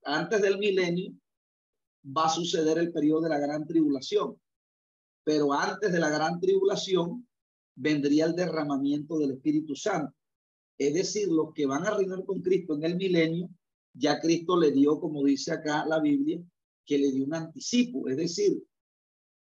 antes 0.04 0.40
del 0.40 0.58
milenio 0.58 1.12
va 2.06 2.26
a 2.26 2.30
suceder 2.30 2.78
el 2.78 2.92
periodo 2.92 3.22
de 3.22 3.30
la 3.30 3.40
gran 3.40 3.66
tribulación. 3.66 4.40
Pero 5.24 5.52
antes 5.52 5.92
de 5.92 5.98
la 5.98 6.08
gran 6.08 6.38
tribulación 6.38 7.26
vendría 7.74 8.26
el 8.26 8.36
derramamiento 8.36 9.18
del 9.18 9.32
Espíritu 9.32 9.74
Santo. 9.74 10.14
Es 10.78 10.94
decir, 10.94 11.26
los 11.26 11.52
que 11.52 11.66
van 11.66 11.84
a 11.84 11.96
reinar 11.96 12.24
con 12.24 12.40
Cristo 12.42 12.76
en 12.76 12.84
el 12.84 12.94
milenio, 12.94 13.50
ya 13.94 14.20
Cristo 14.20 14.56
le 14.58 14.70
dio, 14.70 14.98
como 14.98 15.24
dice 15.24 15.52
acá 15.52 15.84
la 15.86 16.00
Biblia, 16.00 16.42
que 16.84 16.98
le 16.98 17.12
dio 17.12 17.24
un 17.24 17.34
anticipo. 17.34 18.08
Es 18.08 18.16
decir, 18.16 18.62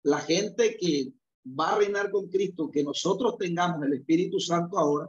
la 0.02 0.20
gente 0.20 0.76
que 0.76 1.12
va 1.46 1.72
a 1.72 1.78
reinar 1.78 2.10
con 2.10 2.28
Cristo, 2.28 2.70
que 2.70 2.82
nosotros 2.82 3.36
tengamos 3.38 3.84
el 3.86 3.94
Espíritu 3.94 4.40
Santo 4.40 4.78
ahora, 4.78 5.08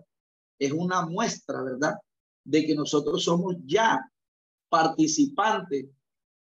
es 0.57 0.71
una 0.71 1.05
muestra, 1.05 1.63
¿verdad? 1.63 1.95
De 2.43 2.65
que 2.65 2.75
nosotros 2.75 3.23
somos 3.23 3.55
ya 3.65 3.99
participantes 4.69 5.87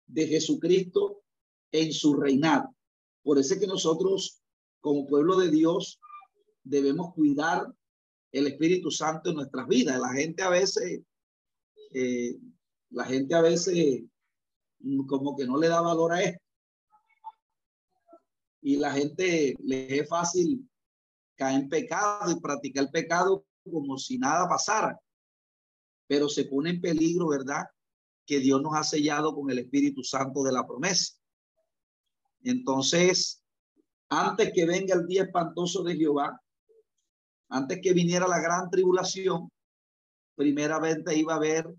de 0.07 0.27
Jesucristo 0.27 1.23
en 1.71 1.93
su 1.93 2.15
reinado. 2.15 2.75
Por 3.23 3.39
eso 3.39 3.55
es 3.55 3.61
que 3.61 3.67
nosotros, 3.67 4.41
como 4.81 5.07
pueblo 5.07 5.37
de 5.37 5.51
Dios, 5.51 6.01
debemos 6.65 7.15
cuidar 7.15 7.73
el 8.33 8.47
Espíritu 8.47 8.91
Santo 8.91 9.31
en 9.31 9.37
nuestras 9.37 9.67
vidas. 9.69 9.99
La 10.01 10.13
gente 10.13 10.43
a 10.43 10.51
veces, 10.51 11.03
eh, 11.93 12.37
la 12.91 13.05
gente 13.05 13.35
a 13.35 13.43
veces 13.43 14.05
como 15.07 15.37
que 15.37 15.47
no 15.47 15.59
le 15.59 15.69
da 15.69 15.81
valor 15.81 16.13
a 16.13 16.23
esto. 16.23 16.43
Y 18.61 18.77
la 18.77 18.93
gente 18.93 19.55
le 19.61 20.01
es 20.01 20.09
fácil 20.09 20.69
caer 21.37 21.63
en 21.63 21.69
pecado 21.69 22.31
y 22.31 22.41
practicar 22.41 22.85
el 22.85 22.91
pecado 22.91 23.45
como 23.71 23.99
si 23.99 24.19
nada 24.19 24.49
pasara. 24.49 24.99
Pero 26.07 26.29
se 26.29 26.45
pone 26.45 26.71
en 26.71 26.81
peligro, 26.81 27.29
¿verdad? 27.29 27.65
Que 28.27 28.41
Dios 28.41 28.61
nos 28.63 28.75
ha 28.75 28.83
sellado 28.83 29.35
con 29.35 29.51
el 29.51 29.59
Espíritu 29.59 30.03
Santo 30.03 30.43
de 30.43 30.53
la 30.53 30.67
promesa. 30.67 31.15
Entonces, 32.43 33.43
antes 34.09 34.53
que 34.55 34.65
venga 34.65 34.95
el 34.95 35.07
día 35.07 35.25
espantoso 35.25 35.83
de 35.83 35.97
Jehová, 35.97 36.41
antes 37.51 37.81
que 37.83 37.93
viniera 37.93 38.27
la 38.27 38.41
gran 38.41 38.71
tribulación, 38.71 39.51
primeramente 40.35 41.17
iba 41.17 41.35
a 41.35 41.37
haber 41.37 41.75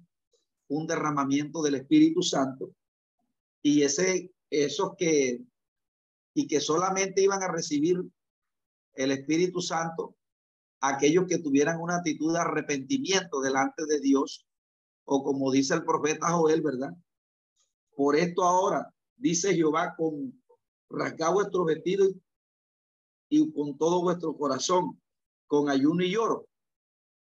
un 0.69 0.87
derramamiento 0.87 1.61
del 1.61 1.75
Espíritu 1.75 2.21
Santo 2.21 2.71
y 3.61 3.83
ese, 3.83 4.31
esos 4.49 4.95
que, 4.97 5.43
y 6.33 6.47
que 6.47 6.61
solamente 6.61 7.21
iban 7.21 7.43
a 7.43 7.51
recibir 7.51 8.01
el 8.93 9.11
Espíritu 9.11 9.61
Santo, 9.61 10.15
aquellos 10.81 11.25
que 11.27 11.39
tuvieran 11.39 11.79
una 11.79 11.97
actitud 11.97 12.33
de 12.33 12.39
arrepentimiento 12.39 13.41
delante 13.41 13.85
de 13.85 13.99
Dios, 13.99 14.45
o 15.05 15.23
como 15.23 15.51
dice 15.51 15.73
el 15.73 15.83
profeta 15.83 16.31
Joel, 16.31 16.61
¿verdad? 16.61 16.93
Por 17.95 18.15
esto 18.15 18.43
ahora, 18.43 18.93
dice 19.17 19.53
Jehová, 19.53 19.95
con 19.97 20.41
rasgar 20.89 21.33
vuestros 21.33 21.65
vestidos 21.65 22.13
y 23.29 23.51
con 23.51 23.77
todo 23.77 24.01
vuestro 24.01 24.35
corazón, 24.35 25.01
con 25.47 25.69
ayuno 25.69 26.03
y 26.03 26.11
lloro. 26.11 26.48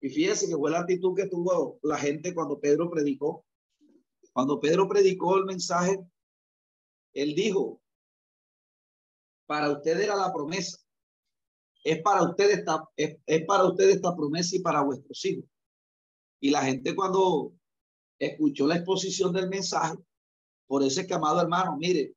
Y 0.04 0.10
fíjese 0.10 0.50
que 0.50 0.58
fue 0.58 0.70
la 0.70 0.82
actitud 0.82 1.16
que 1.16 1.30
tuvo 1.30 1.80
la 1.82 1.98
gente 1.98 2.34
cuando 2.34 2.60
Pedro 2.60 2.90
predicó. 2.90 3.46
Cuando 4.34 4.60
Pedro 4.60 4.86
predicó 4.86 5.38
el 5.38 5.46
mensaje, 5.46 5.98
él 7.14 7.34
dijo, 7.34 7.82
para 9.46 9.72
usted 9.72 10.02
era 10.02 10.18
la 10.18 10.34
promesa. 10.34 10.78
Es 11.86 12.02
para 12.02 12.22
usted 12.22 12.50
esta, 12.52 12.84
es, 12.98 13.18
es 13.26 13.46
para 13.46 13.64
usted 13.64 13.92
esta 13.92 14.14
promesa 14.14 14.58
y 14.58 14.60
para 14.60 14.84
vuestros 14.84 15.24
hijos. 15.24 15.46
Y 16.42 16.50
la 16.50 16.64
gente 16.64 16.94
cuando 16.94 17.54
escuchó 18.20 18.68
la 18.68 18.76
exposición 18.76 19.32
del 19.32 19.48
mensaje, 19.48 19.96
por 20.68 20.84
ese 20.84 21.08
que, 21.08 21.14
amado 21.14 21.40
hermano, 21.40 21.78
mire, 21.78 22.14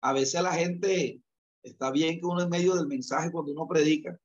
a 0.00 0.14
veces 0.14 0.42
la 0.42 0.54
gente 0.54 1.20
está 1.62 1.90
bien 1.90 2.18
que 2.18 2.24
uno 2.24 2.40
en 2.40 2.48
medio 2.48 2.74
del 2.74 2.86
mensaje, 2.86 3.30
cuando 3.30 3.52
uno 3.52 3.68
predica, 3.68 4.18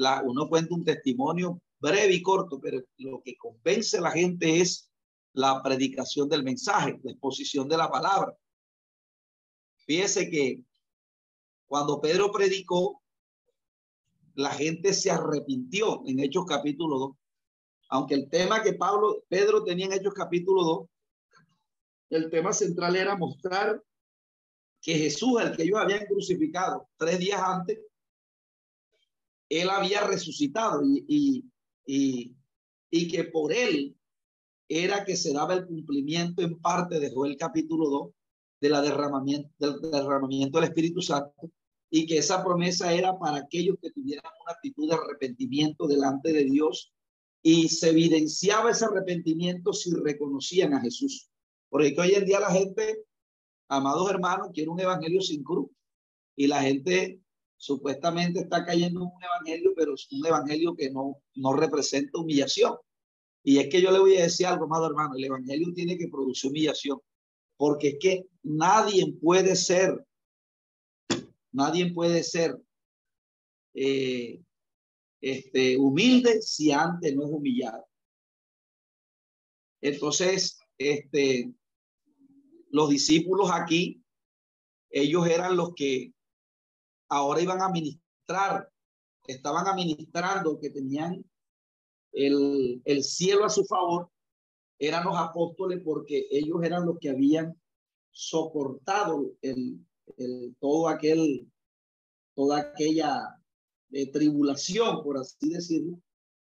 la, 0.00 0.22
uno 0.22 0.48
cuenta 0.48 0.74
un 0.74 0.84
testimonio 0.84 1.60
breve 1.78 2.14
y 2.14 2.22
corto, 2.22 2.58
pero 2.58 2.82
lo 2.98 3.20
que 3.22 3.36
convence 3.36 3.98
a 3.98 4.02
la 4.02 4.10
gente 4.10 4.60
es 4.60 4.90
la 5.34 5.62
predicación 5.62 6.28
del 6.28 6.42
mensaje, 6.42 6.98
la 7.02 7.12
exposición 7.12 7.68
de 7.68 7.76
la 7.76 7.90
palabra. 7.90 8.34
Fíjese 9.86 10.30
que 10.30 10.62
cuando 11.66 12.00
Pedro 12.00 12.32
predicó, 12.32 13.02
la 14.34 14.50
gente 14.50 14.94
se 14.94 15.10
arrepintió 15.10 16.02
en 16.06 16.20
Hechos 16.20 16.46
capítulo 16.46 16.98
2. 16.98 17.16
Aunque 17.90 18.14
el 18.14 18.30
tema 18.30 18.62
que 18.62 18.72
Pablo, 18.72 19.24
Pedro 19.28 19.62
tenía 19.64 19.86
en 19.86 19.92
Hechos 19.92 20.14
capítulo 20.14 20.64
2, 20.64 20.88
el 22.10 22.30
tema 22.30 22.52
central 22.52 22.96
era 22.96 23.16
mostrar 23.16 23.82
que 24.80 24.94
Jesús, 24.94 25.40
el 25.42 25.54
que 25.56 25.64
ellos 25.64 25.78
habían 25.78 26.06
crucificado 26.06 26.88
tres 26.96 27.18
días 27.18 27.40
antes, 27.42 27.78
él 29.50 29.68
había 29.68 30.06
resucitado 30.06 30.82
y, 30.82 31.44
y, 31.84 33.08
que 33.08 33.24
por 33.24 33.52
él 33.52 33.94
era 34.68 35.04
que 35.04 35.16
se 35.16 35.32
daba 35.32 35.54
el 35.54 35.66
cumplimiento 35.66 36.40
en 36.42 36.58
parte 36.58 36.98
de 36.98 37.12
Joel 37.12 37.36
capítulo 37.36 37.90
2 37.90 38.10
de 38.62 38.68
la 38.68 38.80
derramamiento, 38.80 39.50
del 39.58 39.80
derramamiento 39.80 40.58
del 40.58 40.68
Espíritu 40.68 41.02
Santo 41.02 41.50
y 41.90 42.06
que 42.06 42.18
esa 42.18 42.42
promesa 42.42 42.92
era 42.92 43.18
para 43.18 43.38
aquellos 43.38 43.76
que 43.82 43.90
tuvieran 43.90 44.32
una 44.42 44.52
actitud 44.52 44.88
de 44.88 44.94
arrepentimiento 44.94 45.86
delante 45.86 46.32
de 46.32 46.44
Dios 46.44 46.92
y 47.42 47.68
se 47.68 47.90
evidenciaba 47.90 48.70
ese 48.70 48.84
arrepentimiento 48.84 49.72
si 49.72 49.92
reconocían 49.92 50.74
a 50.74 50.80
Jesús. 50.80 51.28
Porque 51.68 51.94
hoy 51.98 52.14
en 52.14 52.24
día 52.24 52.38
la 52.38 52.52
gente 52.52 53.04
amados 53.70 54.10
hermanos, 54.10 54.50
quiere 54.52 54.68
un 54.68 54.80
evangelio 54.80 55.22
sin 55.22 55.42
cruz. 55.42 55.70
Y 56.36 56.46
la 56.46 56.62
gente 56.62 57.20
supuestamente 57.60 58.40
está 58.40 58.64
cayendo 58.64 59.00
en 59.00 59.06
un 59.06 59.22
evangelio, 59.22 59.72
pero 59.76 59.92
es 59.92 60.10
un 60.10 60.26
evangelio 60.26 60.74
que 60.74 60.90
no, 60.90 61.18
no 61.34 61.52
representa 61.52 62.18
humillación. 62.18 62.74
Y 63.44 63.58
es 63.58 63.68
que 63.68 63.82
yo 63.82 63.90
le 63.90 63.98
voy 63.98 64.16
a 64.16 64.22
decir 64.22 64.46
algo, 64.46 64.64
amado 64.64 64.86
hermano, 64.86 65.14
el 65.14 65.24
evangelio 65.24 65.70
tiene 65.74 65.98
que 65.98 66.08
producir 66.08 66.50
humillación, 66.50 66.98
porque 67.58 67.88
es 67.88 67.96
que 68.00 68.26
nadie 68.42 69.12
puede 69.20 69.56
ser, 69.56 69.94
nadie 71.52 71.92
puede 71.92 72.22
ser 72.22 72.58
eh, 73.74 74.40
este, 75.20 75.76
humilde 75.76 76.40
si 76.40 76.72
antes 76.72 77.14
no 77.14 77.24
es 77.24 77.30
humillado. 77.30 77.86
Entonces, 79.82 80.58
este, 80.78 81.52
los 82.70 82.88
discípulos 82.88 83.50
aquí, 83.52 84.02
ellos 84.88 85.26
eran 85.26 85.58
los 85.58 85.74
que 85.74 86.14
ahora 87.10 87.42
iban 87.42 87.60
a 87.60 87.68
ministrar, 87.68 88.70
estaban 89.26 89.66
administrando, 89.66 90.58
que 90.58 90.70
tenían 90.70 91.24
el, 92.12 92.80
el 92.84 93.04
cielo 93.04 93.44
a 93.44 93.50
su 93.50 93.64
favor, 93.64 94.10
eran 94.78 95.04
los 95.04 95.16
apóstoles 95.16 95.82
porque 95.84 96.26
ellos 96.30 96.62
eran 96.62 96.86
los 96.86 96.98
que 96.98 97.10
habían 97.10 97.60
soportado 98.10 99.32
el, 99.42 99.78
el 100.16 100.56
todo 100.58 100.88
aquel, 100.88 101.50
toda 102.34 102.60
aquella 102.60 103.38
eh, 103.90 104.10
tribulación, 104.10 105.02
por 105.02 105.18
así 105.18 105.50
decirlo, 105.50 106.00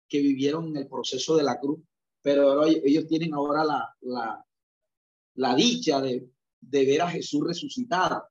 que 0.07 0.21
vivieron 0.21 0.67
en 0.67 0.77
el 0.77 0.87
proceso 0.87 1.35
de 1.35 1.43
la 1.43 1.59
cruz. 1.59 1.79
Pero 2.21 2.63
ellos 2.65 3.07
tienen 3.07 3.33
ahora 3.33 3.63
la, 3.63 3.95
la, 4.01 4.45
la 5.35 5.55
dicha 5.55 5.99
de, 6.01 6.29
de 6.61 6.85
ver 6.85 7.01
a 7.01 7.09
Jesús 7.09 7.41
resucitado. 7.45 8.30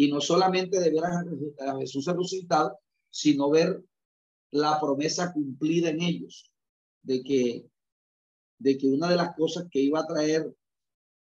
Y 0.00 0.12
no 0.12 0.20
solamente 0.20 0.78
de 0.78 0.90
ver 0.90 1.02
a, 1.04 1.76
Jesús 1.80 2.06
resucitado, 2.06 2.78
sino 3.10 3.50
ver 3.50 3.82
la 4.52 4.80
promesa 4.80 5.32
cumplida 5.32 5.90
en 5.90 6.00
ellos, 6.00 6.52
de 7.02 7.20
que, 7.24 7.66
de 8.58 8.78
que 8.78 8.86
una 8.86 9.10
de 9.10 9.16
las 9.16 9.34
cosas 9.34 9.66
que 9.68 9.80
iba 9.80 9.98
a 9.98 10.06
traer, 10.06 10.54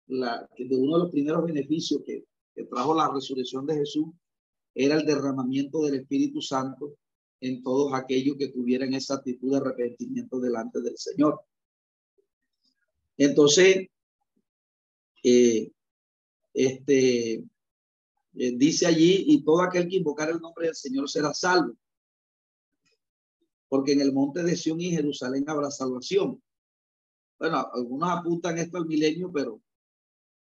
la, 0.09 0.51
de 0.59 0.77
uno 0.77 0.99
de 0.99 1.05
los 1.05 1.13
primeros 1.13 1.45
beneficios 1.45 2.03
que, 2.05 2.25
trajo 2.69 2.97
la 2.97 3.11
resurrección 3.13 3.65
de 3.65 3.77
Jesús, 3.77 4.07
era 4.75 4.97
el 4.97 5.07
derramamiento 5.07 5.83
del 5.83 5.95
Espíritu 5.95 6.41
Santo 6.41 6.97
en 7.41 7.63
todos 7.63 7.93
aquellos 7.95 8.37
que 8.37 8.49
tuvieran 8.49 8.93
esa 8.93 9.15
actitud 9.15 9.53
de 9.53 9.59
arrepentimiento 9.59 10.41
delante 10.41 10.81
del 10.81 10.99
Señor. 10.99 11.41
Entonces, 13.17 13.89
eh, 15.23 15.71
este, 16.53 17.45
eh, 18.37 18.53
dice 18.57 18.87
allí, 18.87 19.25
y 19.29 19.44
todo 19.44 19.62
aquel 19.62 19.88
que 19.88 19.97
invocar 19.97 20.31
el 20.31 20.40
nombre 20.40 20.66
del 20.66 20.75
Señor 20.75 21.09
será 21.09 21.33
salvo. 21.33 21.75
Porque 23.68 23.92
en 23.92 24.01
el 24.01 24.12
monte 24.12 24.42
de 24.42 24.57
Sión 24.57 24.81
y 24.81 24.90
Jerusalén 24.90 25.44
habrá 25.49 25.70
salvación. 25.70 26.42
Bueno, 27.38 27.66
algunos 27.73 28.11
apuntan 28.11 28.59
esto 28.59 28.79
al 28.79 28.87
milenio, 28.87 29.31
pero 29.33 29.61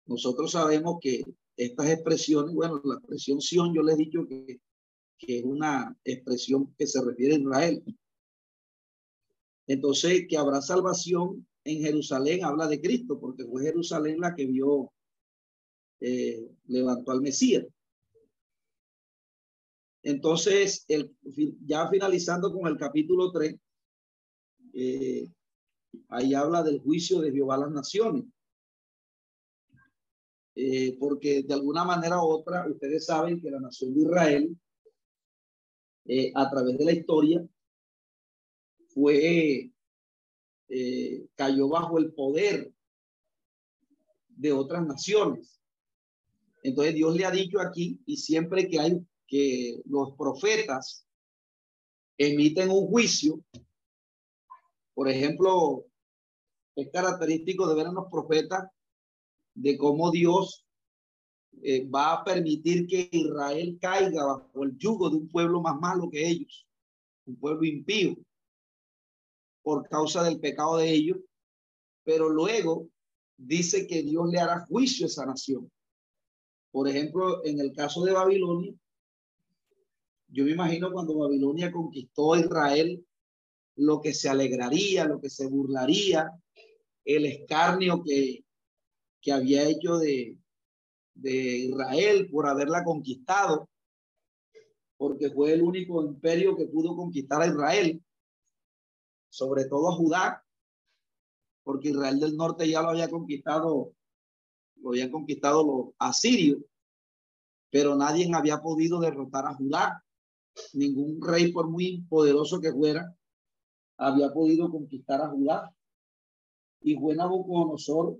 nosotros 0.06 0.52
sabemos 0.52 0.98
que 1.00 1.22
estas 1.56 1.90
expresiones, 1.90 2.54
bueno, 2.54 2.80
la 2.84 2.94
expresión 2.94 3.40
Sión, 3.40 3.74
yo 3.74 3.82
les 3.82 3.94
he 3.94 3.98
dicho 3.98 4.26
que, 4.26 4.60
es 5.18 5.44
una 5.44 5.96
expresión 6.02 6.74
que 6.76 6.86
se 6.86 7.00
refiere 7.00 7.36
a 7.36 7.38
Israel. 7.38 7.84
Entonces, 9.68 10.26
que 10.28 10.36
habrá 10.36 10.60
salvación 10.60 11.46
en 11.64 11.80
Jerusalén 11.80 12.44
habla 12.44 12.66
de 12.66 12.80
Cristo, 12.80 13.20
porque 13.20 13.44
fue 13.44 13.62
Jerusalén 13.62 14.18
la 14.18 14.34
que 14.34 14.46
vio, 14.46 14.92
eh, 16.00 16.50
levantó 16.66 17.12
al 17.12 17.20
Mesías. 17.20 17.64
Entonces, 20.02 20.84
el, 20.88 21.14
ya 21.64 21.88
finalizando 21.88 22.52
con 22.52 22.66
el 22.66 22.76
capítulo 22.76 23.30
3, 23.30 23.54
eh, 24.74 25.28
ahí 26.08 26.34
habla 26.34 26.62
del 26.62 26.80
juicio 26.80 27.20
de 27.20 27.30
Jehová 27.30 27.54
a 27.54 27.58
las 27.58 27.70
naciones. 27.70 28.24
Eh, 30.54 30.96
porque 30.98 31.44
de 31.44 31.54
alguna 31.54 31.84
manera 31.84 32.18
u 32.18 32.26
otra, 32.26 32.68
ustedes 32.68 33.06
saben 33.06 33.40
que 33.40 33.50
la 33.50 33.60
nación 33.60 33.94
de 33.94 34.00
Israel, 34.00 34.56
eh, 36.06 36.32
a 36.34 36.50
través 36.50 36.76
de 36.76 36.84
la 36.84 36.92
historia, 36.92 37.46
fue, 38.88 39.70
cayó 41.34 41.68
bajo 41.68 41.98
el 41.98 42.12
poder 42.12 42.72
de 44.28 44.52
otras 44.52 44.86
naciones. 44.86 45.60
Entonces 46.62 46.94
Dios 46.94 47.14
le 47.14 47.24
ha 47.24 47.30
dicho 47.30 47.60
aquí, 47.60 48.00
y 48.06 48.16
siempre 48.16 48.68
que 48.68 48.80
hay 48.80 49.06
que 49.32 49.80
los 49.86 50.14
profetas 50.14 51.06
emiten 52.18 52.68
un 52.68 52.86
juicio, 52.88 53.42
por 54.92 55.08
ejemplo, 55.08 55.86
es 56.76 56.90
característico 56.92 57.66
de 57.66 57.74
ver 57.74 57.86
a 57.86 57.92
los 57.92 58.10
profetas 58.10 58.68
de 59.54 59.78
cómo 59.78 60.10
Dios 60.10 60.66
eh, 61.62 61.88
va 61.88 62.12
a 62.12 62.24
permitir 62.24 62.86
que 62.86 63.08
Israel 63.10 63.78
caiga 63.80 64.26
bajo 64.26 64.64
el 64.64 64.76
yugo 64.76 65.08
de 65.08 65.16
un 65.16 65.28
pueblo 65.30 65.62
más 65.62 65.80
malo 65.80 66.10
que 66.10 66.28
ellos, 66.28 66.66
un 67.24 67.36
pueblo 67.36 67.64
impío, 67.64 68.14
por 69.62 69.88
causa 69.88 70.24
del 70.24 70.40
pecado 70.40 70.76
de 70.76 70.90
ellos, 70.90 71.16
pero 72.04 72.28
luego 72.28 72.90
dice 73.38 73.86
que 73.86 74.02
Dios 74.02 74.28
le 74.28 74.40
hará 74.40 74.66
juicio 74.66 75.06
a 75.06 75.08
esa 75.08 75.24
nación. 75.24 75.72
Por 76.70 76.86
ejemplo, 76.86 77.42
en 77.46 77.60
el 77.60 77.72
caso 77.72 78.04
de 78.04 78.12
Babilonia, 78.12 78.74
yo 80.32 80.44
me 80.44 80.52
imagino 80.52 80.90
cuando 80.90 81.18
Babilonia 81.18 81.70
conquistó 81.70 82.34
a 82.34 82.40
Israel, 82.40 83.06
lo 83.76 84.00
que 84.00 84.14
se 84.14 84.28
alegraría, 84.28 85.04
lo 85.04 85.20
que 85.20 85.30
se 85.30 85.46
burlaría, 85.46 86.30
el 87.04 87.26
escarnio 87.26 88.02
que, 88.02 88.44
que 89.20 89.32
había 89.32 89.68
hecho 89.68 89.98
de, 89.98 90.38
de 91.14 91.30
Israel 91.30 92.28
por 92.30 92.48
haberla 92.48 92.82
conquistado, 92.82 93.68
porque 94.96 95.30
fue 95.30 95.52
el 95.52 95.62
único 95.62 96.02
imperio 96.02 96.56
que 96.56 96.66
pudo 96.66 96.96
conquistar 96.96 97.42
a 97.42 97.48
Israel, 97.48 98.02
sobre 99.28 99.66
todo 99.66 99.90
a 99.90 99.96
Judá, 99.96 100.44
porque 101.62 101.90
Israel 101.90 102.20
del 102.20 102.36
norte 102.36 102.68
ya 102.68 102.82
lo 102.82 102.90
había 102.90 103.08
conquistado, 103.08 103.92
lo 104.76 104.88
habían 104.90 105.10
conquistado 105.10 105.64
los 105.64 105.94
asirios, 105.98 106.58
pero 107.70 107.96
nadie 107.96 108.30
había 108.34 108.60
podido 108.60 109.00
derrotar 109.00 109.46
a 109.46 109.54
Judá. 109.54 110.04
Ningún 110.74 111.20
rey, 111.20 111.52
por 111.52 111.68
muy 111.68 112.02
poderoso 112.08 112.60
que 112.60 112.72
fuera, 112.72 113.14
había 113.96 114.32
podido 114.32 114.70
conquistar 114.70 115.20
a 115.20 115.28
Judá. 115.28 115.74
Y 116.80 116.96
fue 116.96 117.14
Nabucodonosor 117.14 118.18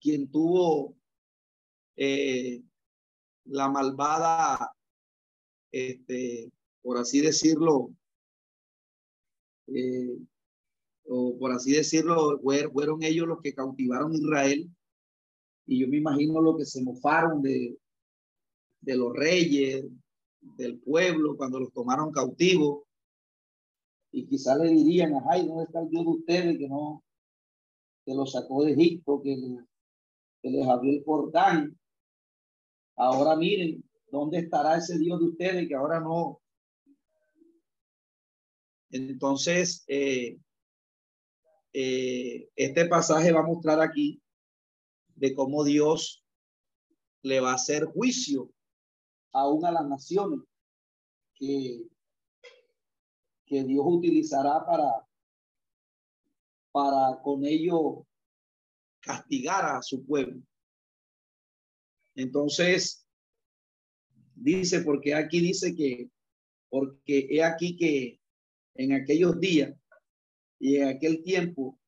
quien 0.00 0.30
tuvo 0.30 0.96
eh, 1.96 2.62
la 3.44 3.68
malvada, 3.68 4.72
este, 5.70 6.50
por 6.82 6.98
así 6.98 7.20
decirlo, 7.20 7.90
eh, 9.68 10.18
o 11.08 11.38
por 11.38 11.52
así 11.52 11.72
decirlo, 11.72 12.40
fueron 12.72 13.02
ellos 13.02 13.26
los 13.26 13.40
que 13.40 13.54
cautivaron 13.54 14.14
Israel. 14.14 14.68
Y 15.66 15.80
yo 15.80 15.88
me 15.88 15.98
imagino 15.98 16.40
lo 16.40 16.56
que 16.56 16.64
se 16.64 16.82
mofaron 16.82 17.42
de, 17.42 17.76
de 18.80 18.96
los 18.96 19.12
reyes, 19.14 19.84
del 20.56 20.78
pueblo, 20.80 21.36
cuando 21.36 21.60
los 21.60 21.72
tomaron 21.72 22.12
cautivos. 22.12 22.84
Y 24.12 24.26
quizás 24.26 24.58
le 24.58 24.70
dirían, 24.70 25.14
ay, 25.28 25.46
¿dónde 25.46 25.64
está 25.64 25.80
el 25.80 25.88
Dios 25.90 26.04
de 26.04 26.10
ustedes 26.10 26.58
que 26.58 26.68
no, 26.68 27.04
que 28.04 28.14
los 28.14 28.32
sacó 28.32 28.64
de 28.64 28.72
Egipto, 28.72 29.20
que, 29.22 29.36
les 30.42 30.68
abrió 30.68 30.92
el 30.92 31.02
portal? 31.02 31.76
Ahora 32.96 33.36
miren, 33.36 33.84
¿dónde 34.10 34.38
estará 34.38 34.78
ese 34.78 34.98
Dios 34.98 35.18
de 35.18 35.26
ustedes 35.26 35.68
que 35.68 35.74
ahora 35.74 36.00
no? 36.00 36.40
Entonces, 38.90 39.84
eh, 39.88 40.38
eh, 41.72 42.48
este 42.54 42.86
pasaje 42.86 43.32
va 43.32 43.40
a 43.40 43.46
mostrar 43.46 43.80
aquí 43.82 44.22
de 45.14 45.34
cómo 45.34 45.64
Dios 45.64 46.24
le 47.22 47.40
va 47.40 47.50
a 47.50 47.56
hacer 47.56 47.84
juicio 47.84 48.50
aún 49.32 49.64
a 49.64 49.72
las 49.72 49.86
naciones 49.86 50.40
que, 51.34 51.86
que 53.46 53.64
Dios 53.64 53.84
utilizará 53.86 54.64
para, 54.64 55.06
para 56.72 57.20
con 57.22 57.44
ello 57.44 58.06
castigar 59.00 59.64
a 59.64 59.82
su 59.82 60.04
pueblo. 60.04 60.42
Entonces, 62.14 63.06
dice, 64.34 64.80
porque 64.80 65.14
aquí 65.14 65.40
dice 65.40 65.74
que, 65.74 66.10
porque 66.68 67.28
he 67.30 67.42
aquí 67.44 67.76
que 67.76 68.20
en 68.74 68.92
aquellos 68.92 69.38
días 69.38 69.74
y 70.58 70.76
en 70.76 70.88
aquel 70.88 71.22
tiempo 71.22 71.78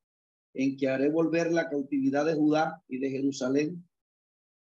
en 0.55 0.77
que 0.77 0.88
haré 0.88 1.11
volver 1.11 1.53
la 1.53 1.68
cautividad 1.68 2.27
de 2.27 2.35
Judá 2.35 2.83
y 2.88 2.98
de 2.98 3.11
Jerusalén, 3.11 3.88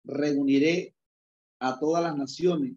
reuniré 0.04 0.94
a 1.61 1.79
todas 1.79 2.03
las 2.03 2.16
naciones 2.16 2.75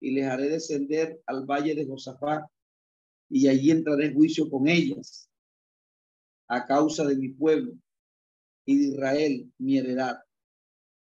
y 0.00 0.12
les 0.12 0.24
haré 0.24 0.48
descender 0.48 1.20
al 1.26 1.44
valle 1.44 1.74
de 1.74 1.86
Josafat 1.86 2.44
y 3.28 3.48
allí 3.48 3.70
entraré 3.70 4.06
en 4.06 4.14
juicio 4.14 4.48
con 4.48 4.68
ellas 4.68 5.28
a 6.46 6.64
causa 6.64 7.04
de 7.04 7.16
mi 7.16 7.28
pueblo 7.28 7.74
y 8.64 8.78
de 8.78 8.84
Israel, 8.94 9.52
mi 9.58 9.78
heredad, 9.78 10.18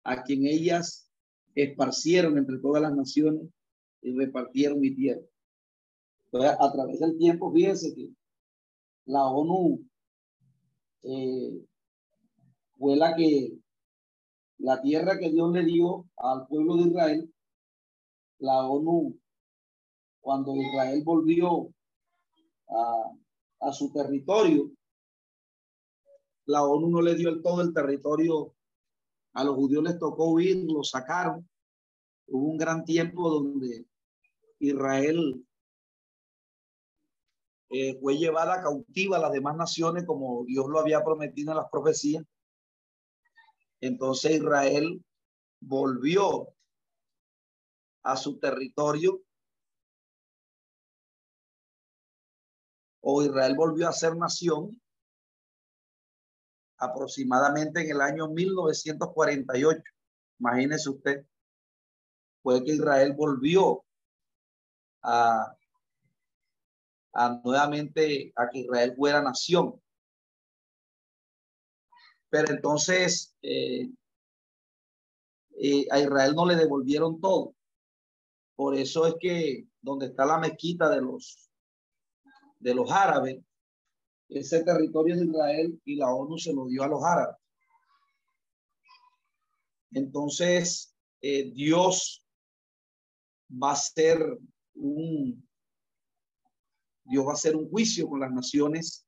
a 0.05 0.23
quien 0.23 0.47
ellas 0.47 1.11
esparcieron 1.55 2.37
entre 2.38 2.59
todas 2.59 2.83
las 2.83 2.94
naciones 2.94 3.49
y 4.03 4.12
repartieron 4.12 4.81
mi 4.81 4.94
tierra. 4.94 5.23
a 6.33 6.73
través 6.73 7.01
del 7.01 7.16
tiempo, 7.16 7.53
fíjense 7.53 7.94
que 7.94 8.11
la 9.07 9.25
ONU 9.27 9.81
eh, 11.03 11.64
que, 13.16 13.59
la 14.64 14.81
tierra 14.81 15.18
que 15.18 15.31
Dios 15.31 15.53
le 15.53 15.62
dio 15.62 16.07
al 16.16 16.46
pueblo 16.46 16.77
de 16.77 16.88
Israel, 16.88 17.35
la 18.38 18.66
ONU, 18.66 19.14
cuando 20.22 20.57
Israel 20.57 21.03
volvió 21.05 21.68
a, 23.61 23.72
su 23.72 23.92
territorio, 23.92 24.70
la 26.46 26.64
ONU 26.64 26.88
no 26.88 27.03
le 27.03 27.14
dio 27.14 27.29
el 27.29 27.42
todo 27.42 27.61
el 27.61 27.74
territorio, 27.74 28.55
a 29.35 29.44
los 29.44 29.55
judíos 29.55 29.85
les 29.85 29.98
tocó 29.98 30.31
huir, 30.31 30.64
lo 30.64 30.83
sacaron. 30.83 31.46
Hubo 32.29 32.48
un 32.48 32.57
gran 32.57 32.87
tiempo 32.87 33.29
donde 33.29 33.85
Israel 34.61 35.44
eh, 37.68 37.98
fue 38.00 38.16
llevada 38.16 38.62
cautiva 38.62 39.18
a 39.18 39.20
las 39.20 39.33
demás 39.33 39.57
naciones 39.57 40.05
como 40.07 40.44
Dios 40.46 40.66
lo 40.68 40.79
había 40.79 41.05
prometido 41.05 41.53
en 41.53 41.59
las 41.59 41.68
profecías. 41.70 42.24
Entonces 43.87 44.33
Israel 44.33 45.05
volvió 45.61 46.49
a 48.03 48.16
su 48.16 48.38
territorio 48.38 49.20
o 53.01 53.23
Israel 53.23 53.55
volvió 53.57 53.88
a 53.88 53.92
ser 53.92 54.16
nación 54.16 54.81
aproximadamente 56.79 57.83
en 57.83 57.90
el 57.90 58.01
año 58.01 58.29
1948. 58.29 59.83
Imagínese 60.38 60.90
usted, 60.90 61.27
fue 62.42 62.64
que 62.64 62.73
Israel 62.73 63.12
volvió 63.14 63.85
a 65.03 65.57
a 67.14 67.40
nuevamente 67.44 68.33
a 68.35 68.49
que 68.51 68.61
Israel 68.61 68.94
fuera 68.97 69.23
nación. 69.23 69.81
Pero 72.35 72.51
entonces 72.51 73.33
eh, 73.42 73.88
eh, 75.57 75.87
a 75.88 76.01
Israel 76.01 76.35
no 76.35 76.44
le 76.44 76.57
devolvieron 76.57 77.20
todo. 77.20 77.55
Por 78.57 78.75
eso 78.75 79.07
es 79.07 79.14
que 79.20 79.68
donde 79.81 80.07
está 80.07 80.27
la 80.27 80.38
mezquita 80.38 80.90
de 80.90 81.01
los 81.01 81.49
de 82.59 82.75
los 82.75 82.90
árabes, 82.90 83.40
ese 84.29 84.64
territorio 84.64 85.16
de 85.16 85.27
Israel 85.27 85.81
y 85.85 85.94
la 85.94 86.12
ONU 86.12 86.37
se 86.37 86.53
lo 86.53 86.66
dio 86.66 86.83
a 86.83 86.88
los 86.88 87.05
árabes. 87.05 87.37
Entonces, 89.92 90.92
eh, 91.20 91.53
Dios 91.53 92.27
va 93.49 93.70
a 93.70 93.77
ser 93.77 94.18
un, 94.75 95.49
Dios 97.05 97.25
va 97.25 97.31
a 97.31 97.35
hacer 97.35 97.55
un 97.55 97.70
juicio 97.70 98.09
con 98.09 98.18
las 98.18 98.33
naciones 98.33 99.04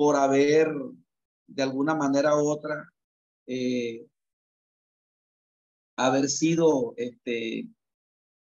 por 0.00 0.16
haber, 0.16 0.74
de 1.46 1.62
alguna 1.62 1.94
manera 1.94 2.34
u 2.34 2.48
otra, 2.48 2.90
eh, 3.46 4.08
haber 5.94 6.30
sido 6.30 6.94
este, 6.96 7.68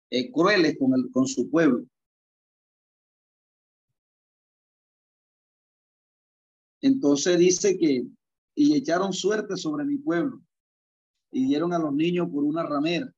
eh, 0.08 0.32
crueles 0.32 0.78
con, 0.78 0.94
el, 0.94 1.10
con 1.12 1.26
su 1.26 1.50
pueblo. 1.50 1.84
Entonces 6.80 7.38
dice 7.38 7.76
que, 7.76 8.06
y 8.54 8.74
echaron 8.74 9.12
suerte 9.12 9.58
sobre 9.58 9.84
mi 9.84 9.98
pueblo, 9.98 10.40
y 11.30 11.48
dieron 11.48 11.74
a 11.74 11.78
los 11.78 11.92
niños 11.92 12.30
por 12.30 12.44
una 12.44 12.62
ramera, 12.62 13.12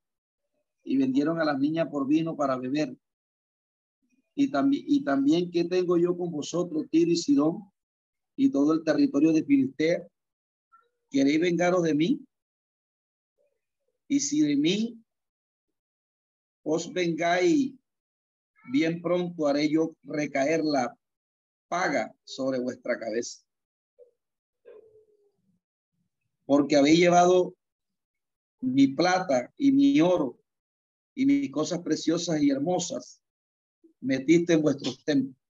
y 0.83 0.97
vendieron 0.97 1.40
a 1.40 1.44
las 1.44 1.61
niñas 1.61 1.87
por 1.88 2.09
vino 2.09 2.35
para 2.35 2.57
beber. 2.57 2.97
Y 4.35 4.51
también, 4.51 4.85
y 4.88 5.05
también, 5.05 5.53
¿qué 5.53 5.62
tengo 5.62 5.97
yo 5.97 6.18
con 6.18 6.33
vosotros, 6.33 6.87
Tiro 6.90 7.12
y 7.12 7.16
Sidón? 7.16 7.73
Y 8.37 8.51
todo 8.51 8.73
el 8.73 8.85
territorio 8.85 9.33
de 9.33 9.44
Filistea? 9.44 10.07
¿Queréis 11.11 11.40
vengaros 11.40 11.83
de 11.83 11.94
mí? 11.94 12.20
Y 14.09 14.20
si 14.20 14.40
de 14.40 14.57
mí 14.57 15.01
os 16.62 16.92
vengáis, 16.92 17.75
bien 18.73 19.01
pronto 19.01 19.47
haré 19.47 19.68
yo 19.68 19.94
recaer 20.03 20.64
la 20.64 20.97
paga 21.68 22.14
sobre 22.25 22.59
vuestra 22.59 22.99
cabeza. 22.99 23.42
Porque 26.47 26.77
habéis 26.77 26.99
llevado 26.99 27.55
mi 28.61 28.88
plata 28.88 29.53
y 29.57 29.73
mi 29.73 30.01
oro 30.01 30.38
y 31.14 31.27
mis 31.27 31.51
cosas 31.51 31.81
preciosas 31.81 32.42
y 32.42 32.51
hermosas, 32.51 33.23
metiste 34.01 34.55
en 34.55 34.62
vuestros 34.62 35.03
templos. 35.05 35.43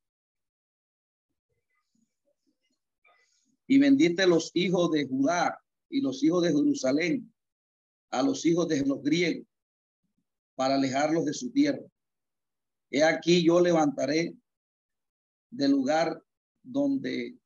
Y 3.66 3.78
vendiste 3.78 4.26
los 4.26 4.50
hijos 4.54 4.90
de 4.90 5.06
Judá 5.06 5.58
y 5.88 6.00
los 6.00 6.22
hijos 6.22 6.42
de 6.42 6.52
Jerusalén 6.52 7.32
a 8.10 8.22
los 8.22 8.44
hijos 8.46 8.68
de 8.68 8.84
los 8.84 9.02
griegos 9.02 9.46
para 10.54 10.76
alejarlos 10.76 11.24
de 11.24 11.34
su 11.34 11.50
tierra. 11.50 11.82
He 12.90 13.02
aquí 13.02 13.44
yo 13.44 13.60
levantaré 13.60 14.36
del 15.50 15.72
lugar 15.72 16.22
donde 16.62 17.36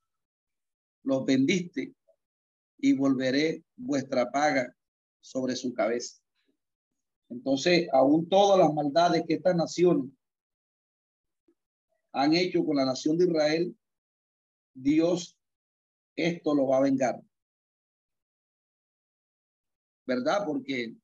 los 1.02 1.24
vendiste 1.24 1.94
y 2.78 2.92
volveré 2.92 3.64
vuestra 3.76 4.30
paga 4.30 4.74
sobre 5.20 5.56
su 5.56 5.72
cabeza. 5.72 6.20
Entonces, 7.30 7.88
aún 7.92 8.28
todas 8.28 8.58
las 8.58 8.72
maldades 8.72 9.24
que 9.26 9.34
estas 9.34 9.56
naciones 9.56 10.10
han 12.12 12.34
hecho 12.34 12.64
con 12.64 12.76
la 12.76 12.84
nación 12.84 13.18
de 13.18 13.26
Israel, 13.26 13.76
Dios 14.74 15.37
esto 16.18 16.54
lo 16.54 16.66
va 16.66 16.78
a 16.78 16.82
vengar. 16.82 17.22
¿Verdad? 20.06 20.44
Porque 20.44 20.94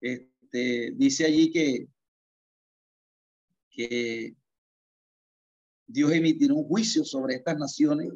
este, 0.00 0.92
dice 0.94 1.24
allí 1.24 1.50
que, 1.50 1.88
que 3.70 4.36
Dios 5.86 6.12
emitirá 6.12 6.54
un 6.54 6.68
juicio 6.68 7.04
sobre 7.04 7.34
estas 7.34 7.58
naciones 7.58 8.12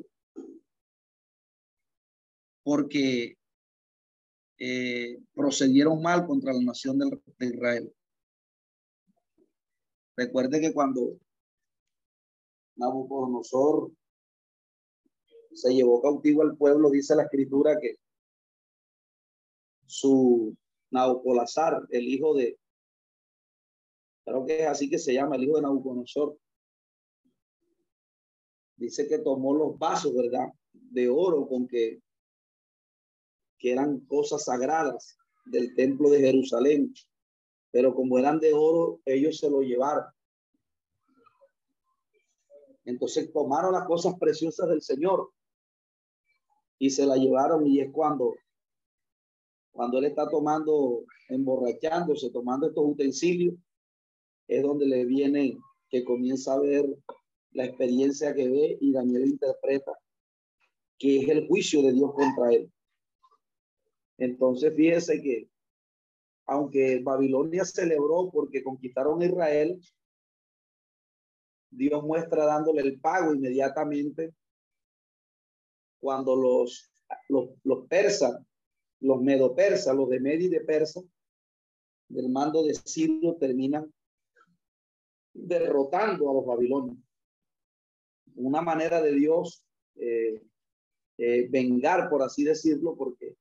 porque 2.62 3.36
eh, 4.58 5.18
procedieron 5.34 6.00
mal 6.00 6.24
contra 6.26 6.52
la 6.52 6.62
nación 6.62 6.98
de 6.98 7.46
Israel. 7.46 7.92
Recuerde 10.16 10.60
que 10.60 10.72
cuando 10.72 11.18
Nabucodonosor 12.76 13.90
se 15.54 15.74
llevó 15.74 16.00
cautivo 16.00 16.42
al 16.42 16.56
pueblo, 16.56 16.90
dice 16.90 17.14
la 17.14 17.24
escritura 17.24 17.78
que 17.80 17.96
su 19.86 20.56
Nabucolazar, 20.90 21.86
el 21.90 22.04
hijo 22.04 22.34
de, 22.34 22.58
creo 24.24 24.44
que 24.44 24.62
es 24.62 24.66
así 24.66 24.90
que 24.90 24.98
se 24.98 25.14
llama, 25.14 25.36
el 25.36 25.44
hijo 25.44 25.56
de 25.56 25.62
Nabucodonosor, 25.62 26.36
dice 28.76 29.06
que 29.06 29.18
tomó 29.18 29.54
los 29.54 29.78
vasos, 29.78 30.14
¿verdad? 30.14 30.48
De 30.72 31.08
oro 31.08 31.46
con 31.48 31.66
que 31.66 32.00
que 33.62 33.70
eran 33.70 34.00
cosas 34.00 34.44
sagradas 34.46 35.16
del 35.44 35.76
templo 35.76 36.10
de 36.10 36.18
Jerusalén, 36.18 36.92
pero 37.70 37.94
como 37.94 38.18
eran 38.18 38.40
de 38.40 38.52
oro, 38.52 39.00
ellos 39.04 39.38
se 39.38 39.48
lo 39.48 39.60
llevaron. 39.60 40.04
Entonces 42.84 43.32
tomaron 43.32 43.72
las 43.72 43.86
cosas 43.86 44.18
preciosas 44.18 44.68
del 44.68 44.82
Señor 44.82 45.30
y 46.82 46.90
se 46.90 47.06
la 47.06 47.14
llevaron 47.14 47.64
y 47.64 47.78
es 47.78 47.92
cuando 47.92 48.34
cuando 49.70 49.98
él 49.98 50.06
está 50.06 50.28
tomando, 50.28 51.04
emborrachándose, 51.28 52.28
tomando 52.30 52.66
estos 52.66 52.84
utensilios, 52.84 53.54
es 54.48 54.62
donde 54.64 54.86
le 54.86 55.04
viene 55.04 55.56
que 55.88 56.02
comienza 56.04 56.54
a 56.54 56.58
ver 56.58 56.84
la 57.52 57.66
experiencia 57.66 58.34
que 58.34 58.48
ve 58.48 58.78
y 58.80 58.92
Daniel 58.92 59.28
interpreta 59.28 59.92
que 60.98 61.20
es 61.20 61.28
el 61.28 61.46
juicio 61.46 61.82
de 61.82 61.92
Dios 61.92 62.12
contra 62.14 62.52
él. 62.52 62.70
Entonces, 64.18 64.74
fíjese 64.74 65.22
que 65.22 65.48
aunque 66.46 67.00
Babilonia 67.00 67.64
celebró 67.64 68.28
porque 68.28 68.64
conquistaron 68.64 69.22
Israel, 69.22 69.80
Dios 71.70 72.02
muestra 72.02 72.44
dándole 72.44 72.82
el 72.82 73.00
pago 73.00 73.32
inmediatamente 73.32 74.34
cuando 76.02 76.34
los, 76.34 76.90
los, 77.28 77.50
los 77.62 77.86
persas, 77.86 78.36
los 78.98 79.22
medo-persas, 79.22 79.94
los 79.94 80.08
de 80.08 80.18
Medi 80.18 80.48
de 80.48 80.60
Persa, 80.60 81.00
del 82.08 82.28
mando 82.28 82.64
de 82.64 82.74
Sirio, 82.74 83.36
terminan 83.36 83.88
derrotando 85.32 86.28
a 86.28 86.34
los 86.34 86.44
babilonios. 86.44 86.98
Una 88.34 88.60
manera 88.60 89.00
de 89.00 89.12
Dios 89.12 89.64
eh, 89.94 90.42
eh, 91.18 91.48
vengar, 91.48 92.10
por 92.10 92.22
así 92.22 92.42
decirlo, 92.42 92.96
porque 92.96 93.36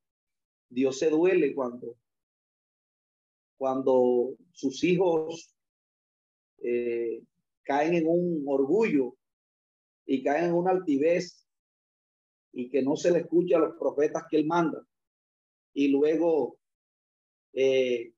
Dios 0.70 1.00
se 1.00 1.10
duele 1.10 1.56
cuando, 1.56 1.96
cuando 3.58 4.36
sus 4.52 4.84
hijos 4.84 5.52
eh, 6.60 7.24
caen 7.64 7.96
en 7.96 8.08
un 8.08 8.44
orgullo 8.46 9.16
y 10.06 10.22
caen 10.22 10.50
en 10.50 10.54
una 10.54 10.70
altivez 10.70 11.42
y 12.54 12.70
que 12.70 12.82
no 12.82 12.96
se 12.96 13.12
le 13.12 13.20
escucha 13.20 13.58
a 13.58 13.62
los 13.62 13.76
profetas 13.78 14.24
que 14.30 14.38
él 14.38 14.46
manda. 14.46 14.86
Y 15.74 15.88
luego 15.88 16.58
eh, 17.54 18.14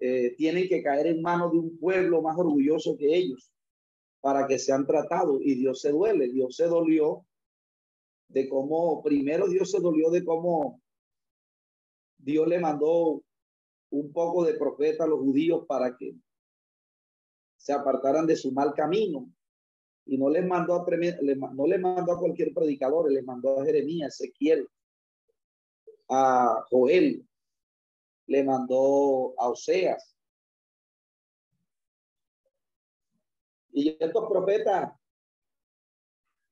eh, 0.00 0.34
tienen 0.36 0.68
que 0.68 0.82
caer 0.82 1.06
en 1.06 1.22
manos 1.22 1.52
de 1.52 1.58
un 1.58 1.78
pueblo 1.78 2.22
más 2.22 2.36
orgulloso 2.38 2.96
que 2.96 3.14
ellos 3.14 3.50
para 4.20 4.46
que 4.46 4.58
sean 4.58 4.86
tratados. 4.86 5.40
Y 5.42 5.54
Dios 5.54 5.80
se 5.80 5.90
duele, 5.90 6.28
Dios 6.28 6.56
se 6.56 6.66
dolió 6.66 7.24
de 8.28 8.48
cómo, 8.48 9.02
primero 9.02 9.48
Dios 9.48 9.70
se 9.70 9.80
dolió 9.80 10.10
de 10.10 10.24
cómo 10.24 10.80
Dios 12.18 12.48
le 12.48 12.58
mandó 12.58 13.22
un 13.90 14.12
poco 14.12 14.44
de 14.44 14.54
profeta 14.54 15.04
a 15.04 15.06
los 15.06 15.20
judíos 15.20 15.64
para 15.66 15.96
que 15.96 16.14
se 17.56 17.72
apartaran 17.72 18.26
de 18.26 18.36
su 18.36 18.50
mal 18.52 18.74
camino. 18.74 19.32
Y 20.06 20.18
no 20.18 20.28
les 20.28 20.46
mandó 20.46 20.74
a, 20.74 20.86
no 21.54 21.66
les 21.66 21.80
mandó 21.80 22.12
a 22.12 22.18
cualquier 22.18 22.52
predicador, 22.52 23.10
les 23.10 23.24
mandó 23.24 23.60
a 23.60 23.64
Jeremías, 23.64 24.20
Ezequiel, 24.20 24.68
a 26.08 26.64
Joel, 26.70 27.26
le 28.26 28.44
mandó 28.44 29.34
a 29.38 29.48
Oseas. 29.48 30.14
Y 33.72 33.96
estos 33.98 34.28
profetas 34.28 34.92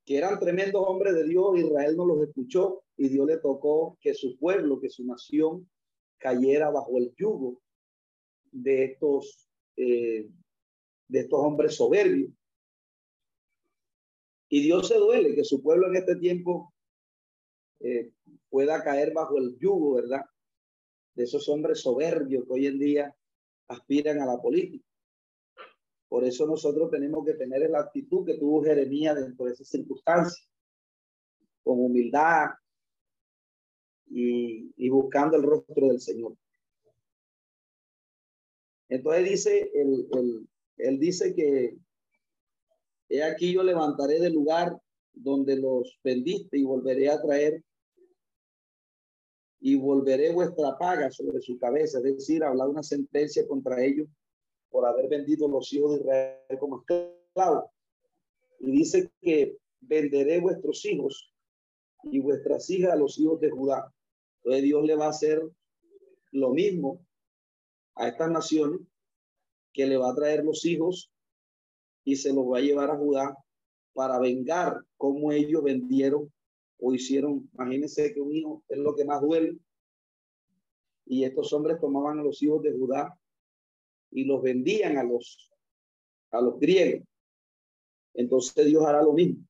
que 0.05 0.19
eran 0.19 0.39
tremendos 0.39 0.83
hombres 0.87 1.15
de 1.15 1.25
Dios, 1.25 1.59
Israel 1.59 1.97
no 1.97 2.07
los 2.07 2.23
escuchó 2.27 2.83
y 2.97 3.09
Dios 3.09 3.27
le 3.27 3.39
tocó 3.39 3.97
que 4.01 4.15
su 4.15 4.37
pueblo, 4.39 4.81
que 4.81 4.91
su 4.91 5.05
nación 5.05 5.71
cayera 6.19 6.71
bajo 6.71 6.99
el 6.99 7.15
yugo 7.17 7.61
de 8.51 8.85
estos, 8.85 9.49
eh, 9.77 10.29
de 11.09 11.21
estos 11.21 11.39
hombres 11.39 11.77
soberbios. 11.77 12.31
Y 14.53 14.61
Dios 14.61 14.89
se 14.89 14.99
duele 14.99 15.35
que 15.35 15.45
su 15.45 15.63
pueblo 15.63 15.89
en 15.89 15.97
este 15.97 16.15
tiempo 16.17 16.75
eh, 17.81 18.13
pueda 18.51 18.85
caer 18.85 19.15
bajo 19.15 19.39
el 19.39 19.59
yugo, 19.59 19.95
¿verdad? 19.95 20.27
De 21.15 21.25
esos 21.25 21.49
hombres 21.49 21.81
soberbios 21.81 22.45
que 22.45 22.53
hoy 22.53 22.67
en 22.67 22.79
día 22.79 23.17
aspiran 23.69 24.21
a 24.21 24.27
la 24.27 24.43
política. 24.43 24.85
Por 26.07 26.25
eso 26.25 26.47
nosotros 26.47 26.91
tenemos 26.91 27.25
que 27.25 27.33
tener 27.33 27.71
la 27.71 27.81
actitud 27.81 28.27
que 28.27 28.37
tuvo 28.37 28.63
Jeremías 28.63 29.17
dentro 29.17 29.47
de 29.47 29.53
esas 29.53 29.69
circunstancias, 29.69 30.47
con 31.63 31.81
humildad 31.81 32.51
y, 34.11 34.87
buscando 34.91 35.39
el 35.39 35.45
rostro 35.45 35.89
del 35.89 36.01
Señor. 36.01 36.37
Entonces 38.91 39.31
dice, 39.31 39.71
él, 39.73 40.47
él 40.77 40.99
dice 40.99 41.35
que 41.35 41.79
he 43.13 43.23
aquí 43.23 43.53
yo 43.53 43.63
levantaré 43.63 44.19
del 44.19 44.33
lugar 44.33 44.75
donde 45.13 45.57
los 45.57 45.99
vendiste 46.03 46.59
y 46.59 46.65
volveré 46.65 47.11
a 47.11 47.21
traer 47.21 47.63
y 49.61 49.77
volveré 49.77 50.33
vuestra 50.33 50.77
paga 50.79 51.11
sobre 51.11 51.41
su 51.41 51.59
cabeza, 51.59 51.99
es 51.99 52.05
decir, 52.05 52.43
hablar 52.43 52.69
una 52.69 52.83
sentencia 52.83 53.47
contra 53.47 53.85
ellos 53.85 54.09
por 54.71 54.87
haber 54.87 55.09
vendido 55.09 55.47
los 55.47 55.71
hijos 55.73 55.93
de 55.93 56.01
Israel 56.01 56.59
como 56.59 56.81
esclavos. 56.81 57.71
Y 58.59 58.73
dice 58.73 59.13
que 59.21 59.59
venderé 59.81 60.41
vuestros 60.41 60.85
hijos 60.87 61.33
y 62.05 62.19
vuestras 62.19 62.69
hijas 62.71 62.93
a 62.93 62.97
los 62.97 63.19
hijos 63.21 63.39
de 63.41 63.51
Judá. 63.51 63.93
Entonces 64.39 64.63
Dios 64.65 64.85
le 64.85 64.97
va 64.97 65.07
a 65.07 65.11
hacer 65.11 65.43
lo 66.33 66.51
mismo 66.51 67.05
a 67.95 68.09
estas 68.09 68.31
naciones 68.31 68.81
que 69.73 69.87
le 69.87 69.99
va 69.99 70.11
a 70.11 70.15
traer 70.15 70.45
los 70.45 70.65
hijos 70.65 71.12
y 72.05 72.17
se 72.17 72.33
los 72.33 72.45
va 72.45 72.59
a 72.59 72.63
llevar 72.63 72.91
a 72.91 72.97
Judá 72.97 73.37
para 73.95 74.19
vengar 74.19 74.83
como 74.97 75.33
ellos 75.33 75.63
vendieron 75.63 76.33
o 76.79 76.95
hicieron. 76.95 77.49
Imagínense 77.55 78.13
que 78.13 78.21
un 78.21 78.33
hijo 78.33 78.65
es 78.69 78.79
lo 78.79 78.95
que 78.95 79.05
más 79.05 79.21
duele. 79.21 79.59
Y 81.07 81.25
estos 81.25 81.53
hombres 81.53 81.81
tomaban 81.81 82.19
a 82.19 82.23
los 82.23 82.43
hijos 82.43 82.63
de 82.63 82.73
Judá 82.73 83.19
y 84.11 84.25
los 84.25 84.43
vendían 84.43 84.99
a 84.99 85.05
los, 85.05 85.51
a 86.31 86.41
los 86.41 86.59
griegos. 86.59 87.07
Entonces 88.15 88.67
Dios 88.67 88.85
hará 88.85 89.03
lo 89.03 89.13
mismo. 89.13 89.45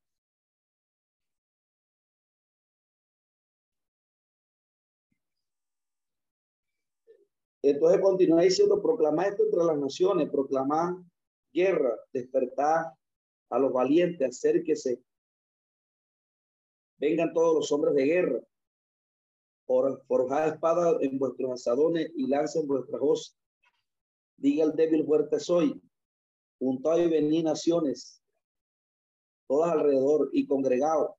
Entonces 7.61 8.01
continúa 8.01 8.41
diciendo, 8.41 8.81
proclamar 8.81 9.27
esto 9.29 9.43
entre 9.43 9.63
las 9.63 9.77
naciones, 9.77 10.29
proclamar 10.29 10.95
guerra, 11.53 11.97
despertar 12.11 12.93
a 13.49 13.59
los 13.59 13.71
valientes, 13.71 14.27
acérquese. 14.27 15.01
Vengan 16.97 17.33
todos 17.33 17.55
los 17.55 17.71
hombres 17.71 17.95
de 17.95 18.05
guerra, 18.05 18.39
forjad 19.65 20.47
espada 20.49 20.97
en 21.01 21.17
vuestros 21.17 21.51
asadones 21.51 22.11
y 22.15 22.27
lancen 22.27 22.67
vuestras 22.67 22.99
voces. 22.99 23.37
Diga 24.37 24.65
el 24.65 24.73
débil 24.73 25.05
fuerte 25.05 25.39
soy, 25.39 25.81
junto 26.59 26.97
y 26.97 27.07
vení 27.07 27.43
naciones, 27.43 28.21
todas 29.47 29.71
alrededor 29.71 30.29
y 30.33 30.47
congregado. 30.47 31.17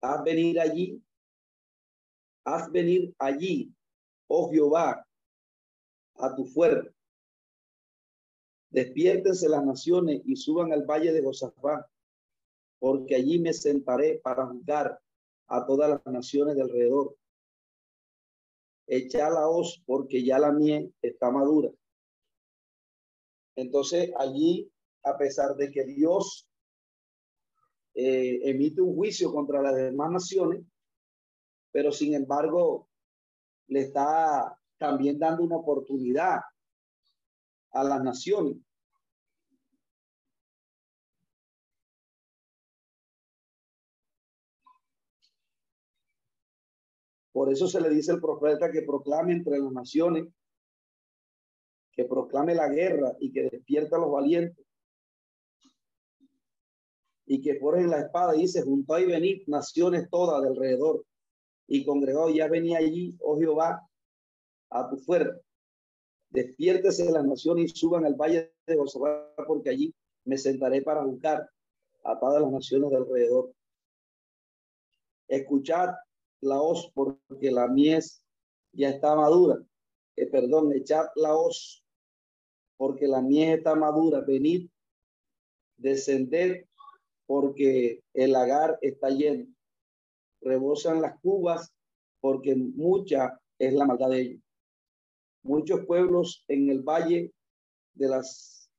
Haz 0.00 0.24
venir 0.24 0.58
allí, 0.58 1.02
haz 2.44 2.70
venir 2.72 3.14
allí, 3.18 3.72
oh 4.26 4.50
Jehová, 4.50 5.06
a 6.16 6.34
tu 6.34 6.44
fuerte. 6.44 6.92
Despiértense 8.72 9.50
las 9.50 9.62
naciones 9.64 10.22
y 10.24 10.34
suban 10.34 10.72
al 10.72 10.86
valle 10.86 11.12
de 11.12 11.22
Josafá, 11.22 11.86
porque 12.78 13.14
allí 13.14 13.38
me 13.38 13.52
sentaré 13.52 14.18
para 14.24 14.46
juzgar 14.46 14.98
a 15.48 15.66
todas 15.66 15.90
las 15.90 16.06
naciones 16.06 16.56
de 16.56 16.62
alrededor. 16.62 17.14
Echa 18.86 19.28
la 19.28 19.46
hoz, 19.46 19.82
porque 19.84 20.24
ya 20.24 20.38
la 20.38 20.52
miel 20.52 20.92
está 21.02 21.30
madura. 21.30 21.70
Entonces 23.56 24.10
allí, 24.16 24.72
a 25.04 25.18
pesar 25.18 25.54
de 25.54 25.70
que 25.70 25.84
Dios 25.84 26.48
eh, 27.94 28.40
emite 28.48 28.80
un 28.80 28.96
juicio 28.96 29.30
contra 29.34 29.60
las 29.60 29.76
demás 29.76 30.10
naciones, 30.10 30.64
pero 31.70 31.92
sin 31.92 32.14
embargo 32.14 32.88
le 33.66 33.80
está 33.80 34.58
también 34.78 35.18
dando 35.18 35.44
una 35.44 35.56
oportunidad 35.56 36.40
a 37.72 37.84
las 37.84 38.02
naciones. 38.02 38.56
Por 47.32 47.50
eso 47.50 47.66
se 47.66 47.80
le 47.80 47.88
dice 47.88 48.12
al 48.12 48.20
profeta 48.20 48.70
que 48.70 48.82
proclame 48.82 49.32
entre 49.32 49.58
las 49.58 49.72
naciones, 49.72 50.28
que 51.92 52.04
proclame 52.04 52.54
la 52.54 52.68
guerra 52.68 53.16
y 53.20 53.32
que 53.32 53.48
despierta 53.50 53.96
a 53.96 54.00
los 54.00 54.12
valientes. 54.12 54.64
Y 57.24 57.40
que 57.40 57.58
forjen 57.58 57.88
la 57.88 58.00
espada, 58.00 58.32
dice, 58.32 58.62
junto 58.62 58.98
y 58.98 59.06
venid 59.06 59.42
naciones 59.46 60.10
todas 60.10 60.42
de 60.42 60.48
alrededor. 60.48 61.04
Y 61.66 61.84
congregó, 61.84 62.28
ya 62.28 62.48
venía 62.48 62.78
allí, 62.78 63.16
oh 63.20 63.38
Jehová, 63.38 63.88
a 64.70 64.90
tu 64.90 64.98
fuerte. 64.98 65.40
Despiértese 66.32 67.04
de 67.04 67.12
las 67.12 67.26
naciones 67.26 67.72
y 67.72 67.76
suban 67.76 68.06
al 68.06 68.14
valle 68.14 68.54
de 68.66 68.76
Josafat, 68.76 69.34
porque 69.46 69.68
allí 69.68 69.94
me 70.24 70.38
sentaré 70.38 70.80
para 70.80 71.04
buscar 71.04 71.46
a 72.04 72.18
todas 72.18 72.40
las 72.40 72.50
naciones 72.50 72.88
de 72.88 72.96
alrededor. 72.96 73.52
Escuchad 75.28 75.90
la 76.40 76.62
hoz, 76.62 76.90
porque 76.94 77.50
la 77.50 77.68
mies 77.68 78.24
ya 78.72 78.88
está 78.88 79.14
madura. 79.14 79.62
Eh, 80.16 80.26
perdón, 80.26 80.72
echad 80.72 81.04
la 81.16 81.36
hoz, 81.36 81.84
porque 82.78 83.06
la 83.06 83.20
mies 83.20 83.58
está 83.58 83.74
madura. 83.74 84.20
Venid, 84.20 84.70
descender, 85.76 86.66
porque 87.26 88.02
el 88.14 88.32
lagar 88.32 88.78
está 88.80 89.10
lleno. 89.10 89.46
Rebosan 90.40 91.02
las 91.02 91.20
cubas, 91.20 91.74
porque 92.20 92.56
mucha 92.56 93.38
es 93.58 93.74
la 93.74 93.84
maldad 93.84 94.08
de 94.08 94.20
ellos 94.22 94.42
muchos 95.42 95.84
pueblos 95.86 96.44
en 96.48 96.70
el 96.70 96.82
valle 96.82 97.32
de 97.94 98.08
las 98.08 98.70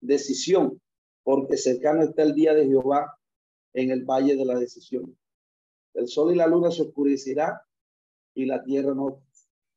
decisión, 0.00 0.80
porque 1.22 1.56
cercano 1.56 2.02
está 2.02 2.22
el 2.22 2.34
día 2.34 2.54
de 2.54 2.66
Jehová 2.66 3.16
en 3.74 3.90
el 3.90 4.04
valle 4.04 4.36
de 4.36 4.44
la 4.44 4.58
decisión. 4.58 5.16
El 5.94 6.08
sol 6.08 6.32
y 6.32 6.36
la 6.36 6.46
luna 6.46 6.70
se 6.70 6.82
oscurecerá 6.82 7.62
y 8.34 8.46
la 8.46 8.62
tierra 8.62 8.94
no 8.94 9.22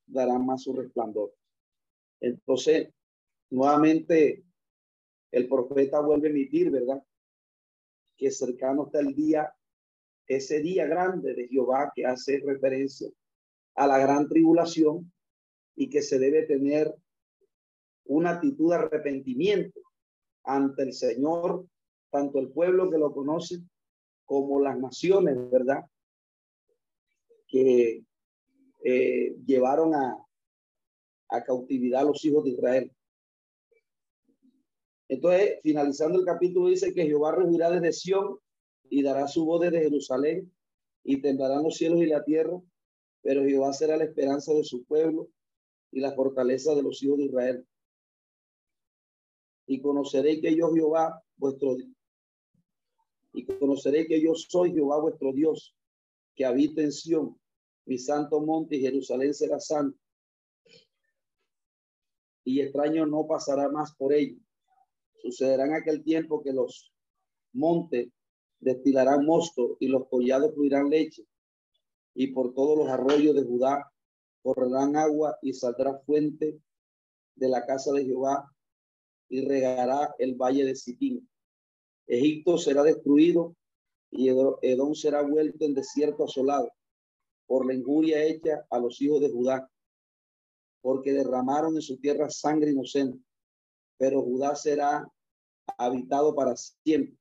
dará 0.06 0.38
más 0.40 0.64
su 0.64 0.74
resplandor. 0.74 1.34
Entonces, 2.22 2.90
nuevamente, 3.50 4.44
el 5.32 5.48
profeta 5.50 6.00
vuelve 6.00 6.28
a 6.28 6.32
emitir, 6.32 6.72
¿verdad? 6.72 7.04
Que 8.16 8.32
cercano 8.32 8.86
está 8.86 9.00
el 9.00 9.14
día, 9.14 9.54
ese 10.28 10.60
día 10.62 10.86
grande 10.86 11.34
de 11.34 11.48
Jehová 11.48 11.92
que 11.94 12.06
hace 12.06 12.42
referencia 12.46 13.10
a 13.76 13.88
la 13.88 13.98
gran 13.98 14.30
tribulación 14.30 15.12
y 15.76 15.90
que 15.90 16.02
se 16.02 16.20
debe 16.20 16.44
tener 16.44 16.94
una 18.06 18.32
actitud 18.32 18.70
de 18.70 18.76
arrepentimiento 18.76 19.80
ante 20.44 20.84
el 20.84 20.94
Señor, 20.94 21.66
tanto 22.12 22.40
el 22.40 22.50
pueblo 22.50 22.90
que 22.90 22.98
lo 22.98 23.14
conoce 23.14 23.60
como 24.26 24.62
las 24.62 24.78
naciones, 24.78 25.38
¿verdad? 25.50 25.86
Que 27.48 28.04
eh, 28.84 29.36
llevaron 29.46 29.96
a, 29.96 30.18
a 31.30 31.44
cautividad 31.44 32.02
a 32.02 32.06
los 32.06 32.24
hijos 32.26 32.44
de 32.44 32.52
Israel. 32.52 32.92
Entonces, 35.08 35.60
finalizando 35.62 36.20
el 36.20 36.26
capítulo, 36.26 36.70
dice 36.70 36.94
que 36.94 37.06
Jehová 37.06 37.36
regirá 37.36 37.70
desde 37.70 37.94
Sión 37.94 38.38
y 38.90 39.04
dará 39.04 39.28
su 39.28 39.46
voz 39.46 39.62
desde 39.62 39.82
Jerusalén 39.82 40.52
y 41.04 41.22
temblarán 41.22 41.64
los 41.64 41.76
cielos 41.76 42.00
y 42.02 42.06
la 42.06 42.24
tierra, 42.24 42.60
pero 43.22 43.44
Jehová 43.44 43.74
será 43.74 43.98
la 43.98 44.06
esperanza 44.06 44.54
de 44.54 44.64
su 44.64 44.84
pueblo 44.86 45.30
y 45.94 46.00
la 46.00 46.12
fortaleza 46.14 46.74
de 46.76 46.82
los 46.84 47.02
hijos 47.04 47.20
de 47.20 47.26
Israel. 47.26 47.68
Y 49.68 49.80
conoceréis 49.80 50.42
que 50.42 50.56
yo 50.56 50.74
Jehová 50.74 51.24
vuestro 51.38 51.78
y 53.36 53.46
conoceréis 53.46 54.08
que 54.08 54.22
yo 54.22 54.36
soy 54.36 54.74
Jehová 54.74 55.00
vuestro 55.00 55.34
Dios, 55.34 55.76
que 56.36 56.46
habita 56.46 56.82
en 56.82 56.92
Sión, 56.92 57.40
mi 57.86 57.98
santo 57.98 58.42
monte 58.42 58.76
y 58.76 58.82
Jerusalén 58.82 59.34
será 59.34 59.60
santo. 59.60 59.98
Y 62.44 62.62
extraño 62.62 63.06
no 63.06 63.26
pasará 63.26 63.70
más 63.70 63.96
por 63.96 64.14
ello. 64.14 64.38
Sucederá 65.22 65.66
en 65.66 65.74
aquel 65.74 66.04
tiempo 66.04 66.44
que 66.44 66.54
los 66.54 66.94
montes 67.54 68.10
destilarán 68.60 69.26
mosto 69.26 69.78
y 69.80 69.88
los 69.88 70.08
collados 70.10 70.54
fluirán 70.54 70.90
leche. 70.90 71.26
Y 72.14 72.28
por 72.28 72.54
todos 72.54 72.78
los 72.78 72.90
arroyos 72.90 73.36
de 73.36 73.44
Judá 73.44 73.93
correrán 74.44 74.96
agua 74.96 75.38
y 75.42 75.54
saldrá 75.54 75.98
fuente 76.00 76.60
de 77.36 77.50
la 77.50 77.66
casa 77.66 77.92
de 77.94 78.06
Jehová 78.06 78.52
y 79.30 79.46
regará 79.48 80.14
el 80.20 80.36
valle 80.36 80.66
de 80.66 80.76
Sitín. 80.76 81.28
Egipto 82.06 82.58
será 82.58 82.84
destruido 82.84 83.56
y 84.12 84.30
Edom 84.30 84.94
será 84.94 85.24
vuelto 85.24 85.66
en 85.66 85.74
desierto 85.74 86.26
asolado 86.26 86.72
por 87.48 87.66
la 87.66 87.74
injuria 87.74 88.24
hecha 88.24 88.66
a 88.70 88.80
los 88.80 89.02
hijos 89.02 89.22
de 89.22 89.30
Judá, 89.30 89.70
porque 90.82 91.14
derramaron 91.14 91.76
en 91.76 91.82
su 91.82 91.98
tierra 91.98 92.30
sangre 92.30 92.72
inocente. 92.72 93.20
Pero 93.98 94.22
Judá 94.22 94.56
será 94.56 95.08
habitado 95.78 96.36
para 96.36 96.56
siempre 96.56 97.18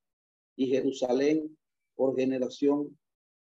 y 0.57 0.67
Jerusalén 0.69 1.57
por 1.95 2.17
generación 2.17 2.99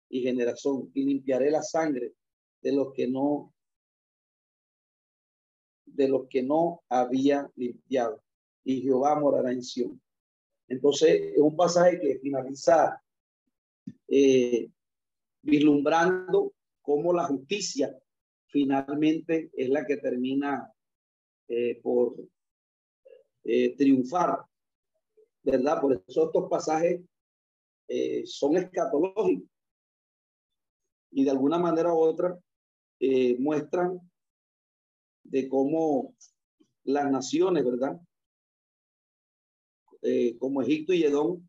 y 0.08 0.22
generación. 0.22 0.90
Y 0.94 1.04
limpiaré 1.04 1.50
la 1.50 1.62
sangre 1.62 2.14
de 2.62 2.72
los 2.72 2.92
que 2.92 3.08
no 3.08 3.53
de 5.86 6.08
los 6.08 6.26
que 6.28 6.42
no 6.42 6.82
había 6.88 7.50
limpiado, 7.56 8.22
y 8.64 8.82
Jehová 8.82 9.18
morará 9.18 9.52
en 9.52 9.62
Sion. 9.62 10.00
Entonces, 10.68 11.32
es 11.34 11.38
un 11.38 11.56
pasaje 11.56 12.00
que 12.00 12.18
finaliza 12.18 13.02
eh, 14.08 14.70
vislumbrando 15.42 16.54
cómo 16.80 17.12
la 17.12 17.24
justicia 17.24 17.96
finalmente 18.46 19.50
es 19.52 19.68
la 19.68 19.84
que 19.84 19.96
termina 19.96 20.72
eh, 21.48 21.80
por 21.82 22.16
eh, 23.44 23.76
triunfar, 23.76 24.38
¿verdad? 25.42 25.80
Por 25.80 26.02
eso 26.06 26.26
estos 26.26 26.48
pasajes 26.48 27.00
son 28.24 28.56
escatológicos 28.56 29.46
y 31.10 31.22
de 31.22 31.30
alguna 31.30 31.58
manera 31.58 31.92
u 31.92 31.98
otra 31.98 32.38
muestran 33.38 34.00
de 35.34 35.48
cómo 35.48 36.14
las 36.84 37.10
naciones, 37.10 37.64
¿verdad? 37.64 38.00
Eh, 40.02 40.38
como 40.38 40.62
Egipto 40.62 40.92
y 40.92 41.02
Edom, 41.02 41.44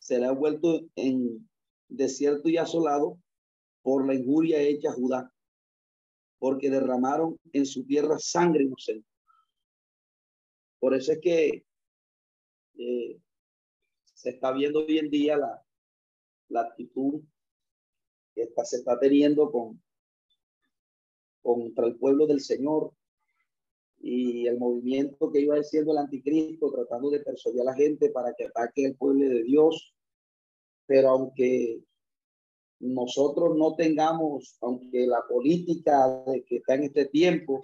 se 0.00 0.18
le 0.18 0.26
ha 0.26 0.32
vuelto 0.32 0.80
en 0.96 1.48
desierto 1.86 2.48
y 2.48 2.56
asolado 2.56 3.16
por 3.82 4.04
la 4.08 4.14
injuria 4.14 4.60
hecha 4.60 4.90
a 4.90 4.94
Judá, 4.94 5.32
porque 6.40 6.68
derramaron 6.68 7.38
en 7.52 7.64
su 7.64 7.86
tierra 7.86 8.18
sangre 8.18 8.64
inocente. 8.64 9.06
Por 10.80 10.92
eso 10.92 11.12
es 11.12 11.20
que 11.20 11.64
eh, 12.76 13.20
se 14.02 14.30
está 14.30 14.50
viendo 14.50 14.80
hoy 14.80 14.98
en 14.98 15.10
día 15.10 15.36
la, 15.36 15.64
la 16.48 16.62
actitud 16.62 17.22
que 18.34 18.42
está, 18.42 18.64
se 18.64 18.78
está 18.78 18.98
teniendo 18.98 19.48
con, 19.52 19.80
contra 21.42 21.86
el 21.86 21.96
pueblo 21.96 22.26
del 22.26 22.40
Señor 22.40 22.92
y 24.00 24.46
el 24.46 24.58
movimiento 24.58 25.30
que 25.30 25.40
iba 25.40 25.56
haciendo 25.56 25.92
el 25.92 25.98
anticristo, 25.98 26.72
tratando 26.72 27.10
de 27.10 27.20
persuadir 27.20 27.60
a 27.60 27.64
la 27.64 27.74
gente 27.74 28.10
para 28.10 28.32
que 28.34 28.46
ataque 28.46 28.84
el 28.84 28.96
pueblo 28.96 29.28
de 29.28 29.42
Dios. 29.42 29.94
Pero 30.86 31.10
aunque 31.10 31.82
nosotros 32.80 33.56
no 33.56 33.74
tengamos, 33.74 34.56
aunque 34.62 35.06
la 35.06 35.22
política 35.28 36.24
que 36.46 36.56
está 36.56 36.74
en 36.74 36.84
este 36.84 37.06
tiempo 37.06 37.62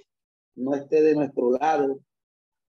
no 0.57 0.75
esté 0.75 1.03
de 1.03 1.15
nuestro 1.15 1.53
lado, 1.53 2.01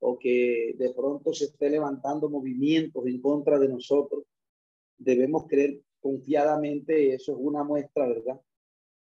o 0.00 0.18
que 0.18 0.74
de 0.76 0.92
pronto 0.92 1.32
se 1.32 1.44
esté 1.44 1.70
levantando 1.70 2.28
movimientos 2.28 3.06
en 3.06 3.20
contra 3.20 3.58
de 3.60 3.68
nosotros, 3.68 4.24
debemos 4.98 5.46
creer 5.46 5.80
confiadamente, 6.00 7.14
eso 7.14 7.32
es 7.32 7.38
una 7.40 7.62
muestra, 7.62 8.08
¿verdad? 8.08 8.40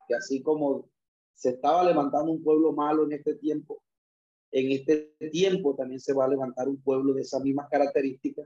Que 0.08 0.16
así 0.16 0.42
como 0.42 0.90
se 1.40 1.52
estaba 1.52 1.86
levantando 1.86 2.34
un 2.34 2.44
pueblo 2.44 2.74
malo 2.74 3.06
en 3.06 3.14
este 3.14 3.36
tiempo, 3.36 3.82
en 4.52 4.74
este 4.74 5.16
tiempo 5.32 5.74
también 5.74 6.02
se 6.02 6.12
va 6.12 6.26
a 6.26 6.28
levantar 6.28 6.68
un 6.68 6.82
pueblo 6.82 7.14
de 7.14 7.22
esas 7.22 7.42
mismas 7.42 7.70
características 7.70 8.46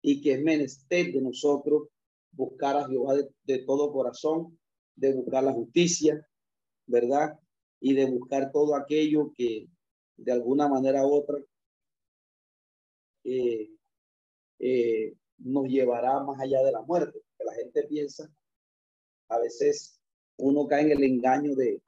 y 0.00 0.22
que 0.22 0.32
es 0.32 0.42
menester 0.42 1.12
de 1.12 1.20
nosotros 1.20 1.88
buscar 2.30 2.78
a 2.78 2.88
Jehová 2.88 3.16
de, 3.44 3.58
todo 3.66 3.92
corazón, 3.92 4.58
de 4.96 5.12
buscar 5.12 5.44
la 5.44 5.52
justicia, 5.52 6.26
¿verdad? 6.86 7.38
Y 7.80 7.92
de 7.92 8.06
buscar 8.06 8.50
todo 8.50 8.76
aquello 8.76 9.30
que 9.36 9.68
de 10.16 10.32
alguna 10.32 10.68
manera 10.68 11.06
u 11.06 11.12
otra 11.12 11.36
eh, 13.24 13.68
eh, 14.58 15.14
nos 15.36 15.66
llevará 15.66 16.22
más 16.24 16.40
allá 16.40 16.62
de 16.62 16.72
la 16.72 16.80
muerte. 16.80 17.20
Que 17.36 17.44
la 17.44 17.54
gente 17.54 17.82
piensa, 17.82 18.32
a 19.28 19.38
veces 19.38 20.00
uno 20.38 20.66
cae 20.66 20.82
en 20.82 20.92
el 20.92 21.04
engaño 21.04 21.54
de, 21.54 21.82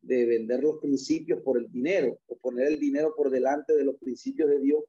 de 0.00 0.26
vender 0.26 0.62
los 0.62 0.78
principios 0.78 1.42
por 1.42 1.58
el 1.58 1.70
dinero 1.70 2.20
o 2.26 2.36
poner 2.36 2.68
el 2.68 2.78
dinero 2.78 3.14
por 3.16 3.30
delante 3.30 3.74
de 3.74 3.84
los 3.84 3.96
principios 3.96 4.48
de 4.48 4.60
Dios. 4.60 4.84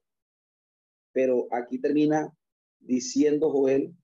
Pero 1.12 1.48
aquí 1.50 1.78
termina 1.78 2.32
diciendo 2.78 3.50
Joel 3.50 3.94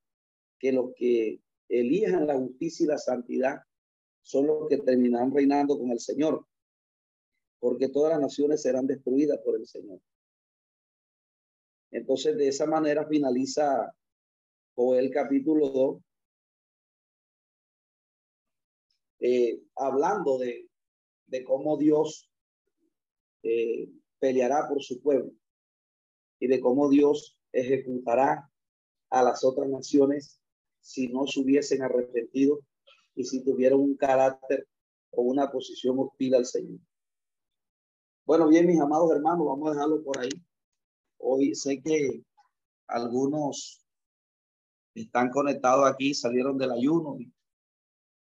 que 0.58 0.72
los 0.72 0.92
que 0.96 1.40
elijan 1.68 2.26
la 2.26 2.36
justicia 2.36 2.84
y 2.84 2.88
la 2.88 2.98
santidad 2.98 3.60
son 4.22 4.46
los 4.46 4.68
que 4.68 4.78
terminarán 4.78 5.32
reinando 5.32 5.78
con 5.78 5.90
el 5.90 6.00
Señor, 6.00 6.46
porque 7.60 7.88
todas 7.88 8.12
las 8.12 8.20
naciones 8.20 8.62
serán 8.62 8.86
destruidas 8.86 9.38
por 9.44 9.56
el 9.56 9.66
Señor. 9.66 10.00
Entonces, 11.92 12.36
de 12.36 12.48
esa 12.48 12.66
manera 12.66 13.06
finaliza 13.06 13.94
Joel 14.74 15.10
capítulo 15.10 15.68
2, 15.68 16.02
eh, 19.20 19.62
hablando 19.76 20.38
de, 20.38 20.65
de, 21.26 21.44
cómo 21.44 21.76
Dios 21.76 22.30
eh, 23.42 23.90
peleará 24.18 24.68
por 24.68 24.82
su 24.82 25.00
pueblo 25.00 25.32
y 26.38 26.46
de 26.46 26.60
cómo 26.60 26.88
Dios 26.88 27.38
ejecutará 27.52 28.50
a 29.10 29.22
las 29.22 29.44
otras 29.44 29.68
naciones 29.68 30.40
si 30.80 31.08
no 31.08 31.26
se 31.26 31.40
hubiesen 31.40 31.82
arrepentido 31.82 32.60
y 33.14 33.24
si 33.24 33.42
tuvieran 33.42 33.80
un 33.80 33.96
carácter 33.96 34.68
o 35.10 35.22
una 35.22 35.50
posición 35.50 35.98
hostil 35.98 36.34
al 36.34 36.46
Señor. 36.46 36.78
Bueno, 38.24 38.48
bien, 38.48 38.66
mis 38.66 38.80
amados 38.80 39.10
hermanos, 39.12 39.46
vamos 39.46 39.68
a 39.68 39.72
dejarlo 39.72 40.02
por 40.02 40.18
ahí. 40.18 40.30
Hoy 41.18 41.54
sé 41.54 41.80
que 41.80 42.22
algunos 42.88 43.86
están 44.94 45.30
conectados 45.30 45.88
aquí, 45.88 46.14
salieron 46.14 46.58
del 46.58 46.72
ayuno, 46.72 47.18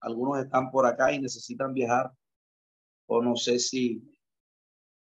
algunos 0.01 0.45
están 0.45 0.71
por 0.71 0.87
acá 0.87 1.13
y 1.13 1.21
necesitan 1.21 1.73
viajar, 1.73 2.13
o 3.07 3.23
no 3.23 3.37
sé 3.37 3.59
si 3.59 4.03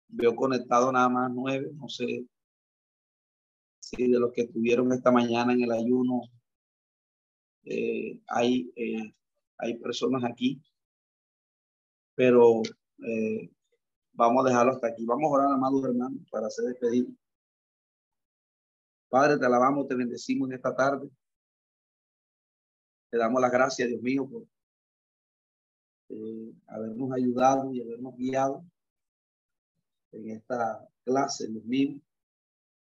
veo 0.08 0.34
conectado 0.34 0.92
nada 0.92 1.08
más 1.08 1.30
nueve, 1.32 1.70
no 1.74 1.88
sé 1.88 2.26
si 3.80 4.10
de 4.10 4.18
los 4.18 4.32
que 4.32 4.42
estuvieron 4.42 4.92
esta 4.92 5.10
mañana 5.10 5.52
en 5.52 5.62
el 5.62 5.72
ayuno 5.72 6.22
eh, 7.64 8.20
hay, 8.28 8.72
eh, 8.76 9.12
hay 9.58 9.78
personas 9.78 10.22
aquí, 10.24 10.62
pero 12.14 12.62
eh, 12.98 13.50
vamos 14.12 14.44
a 14.44 14.48
dejarlo 14.48 14.72
hasta 14.72 14.88
aquí. 14.88 15.04
Vamos 15.04 15.24
a 15.24 15.34
orar, 15.34 15.52
amados 15.52 15.84
hermanos, 15.84 16.20
para 16.30 16.46
hacer 16.46 16.66
despedido. 16.66 17.08
Padre, 19.08 19.38
te 19.38 19.46
alabamos, 19.46 19.88
te 19.88 19.94
bendecimos 19.94 20.48
en 20.48 20.56
esta 20.56 20.74
tarde. 20.74 21.08
Te 23.10 23.18
damos 23.18 23.40
las 23.40 23.50
gracias, 23.50 23.88
Dios 23.88 24.02
mío, 24.02 24.28
por 24.28 24.46
eh, 26.08 26.52
habernos 26.68 27.12
ayudado 27.12 27.72
y 27.72 27.80
habernos 27.80 28.16
guiado 28.16 28.64
en 30.12 30.30
esta 30.30 30.88
clase, 31.04 31.48
Dios 31.48 31.64
mío, 31.64 32.00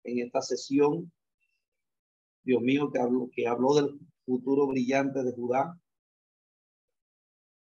en 0.05 0.19
esta 0.21 0.41
sesión. 0.41 1.11
Dios 2.45 2.61
mío, 2.61 2.91
que 2.91 2.99
habló, 2.99 3.31
que 3.33 3.47
habló 3.47 3.75
del 3.75 4.01
futuro 4.25 4.67
brillante 4.67 5.23
de 5.23 5.33
Judá 5.33 5.79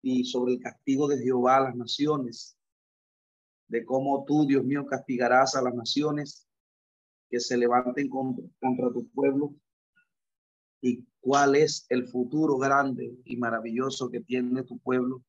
y 0.02 0.24
sobre 0.26 0.54
el 0.54 0.60
castigo 0.60 1.08
de 1.08 1.18
Jehová 1.18 1.58
a 1.58 1.62
las 1.62 1.76
naciones, 1.76 2.58
de 3.68 3.86
cómo 3.86 4.24
tú, 4.26 4.46
Dios 4.46 4.64
mío, 4.64 4.86
castigarás 4.86 5.56
a 5.56 5.62
las 5.62 5.74
naciones 5.74 6.48
que 7.30 7.40
se 7.40 7.58
levanten 7.58 8.10
contra, 8.10 8.92
tu 8.92 9.08
pueblo 9.10 9.56
y 10.82 11.06
cuál 11.20 11.56
es 11.56 11.86
el 11.90 12.08
futuro 12.08 12.58
grande 12.58 13.18
y 13.26 13.38
maravilloso 13.38 14.10
que 14.10 14.22
tiene 14.22 14.64
tu 14.64 14.80
pueblo 14.80 15.24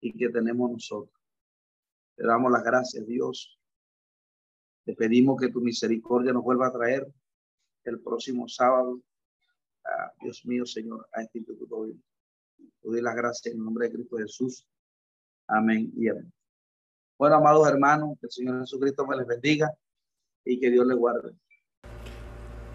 y 0.00 0.12
que 0.12 0.28
tenemos 0.28 0.70
nosotros. 0.70 1.14
Te 2.16 2.26
damos 2.26 2.52
las 2.52 2.62
gracias, 2.62 3.06
Dios. 3.06 3.58
Te 4.84 4.94
pedimos 4.94 5.40
que 5.40 5.48
tu 5.48 5.60
misericordia 5.60 6.32
nos 6.32 6.44
vuelva 6.44 6.68
a 6.68 6.72
traer 6.72 7.12
el 7.84 8.00
próximo 8.00 8.48
sábado. 8.48 9.00
Dios 10.20 10.44
mío, 10.46 10.64
Señor, 10.64 11.08
a 11.12 11.22
este 11.22 11.38
instituto. 11.38 11.86
Te 12.56 12.88
doy 12.88 13.00
las 13.00 13.16
gracias 13.16 13.52
en 13.52 13.58
el 13.58 13.64
nombre 13.64 13.88
de 13.88 13.94
Cristo 13.94 14.16
Jesús. 14.18 14.66
Amén 15.46 15.92
y 15.96 16.08
amén. 16.08 16.32
Bueno, 17.18 17.36
amados 17.36 17.68
hermanos, 17.68 18.18
que 18.20 18.26
el 18.26 18.32
Señor 18.32 18.60
Jesucristo 18.60 19.06
me 19.06 19.16
les 19.16 19.26
bendiga 19.26 19.72
y 20.44 20.58
que 20.58 20.70
Dios 20.70 20.86
le 20.86 20.94
guarde. 20.94 21.34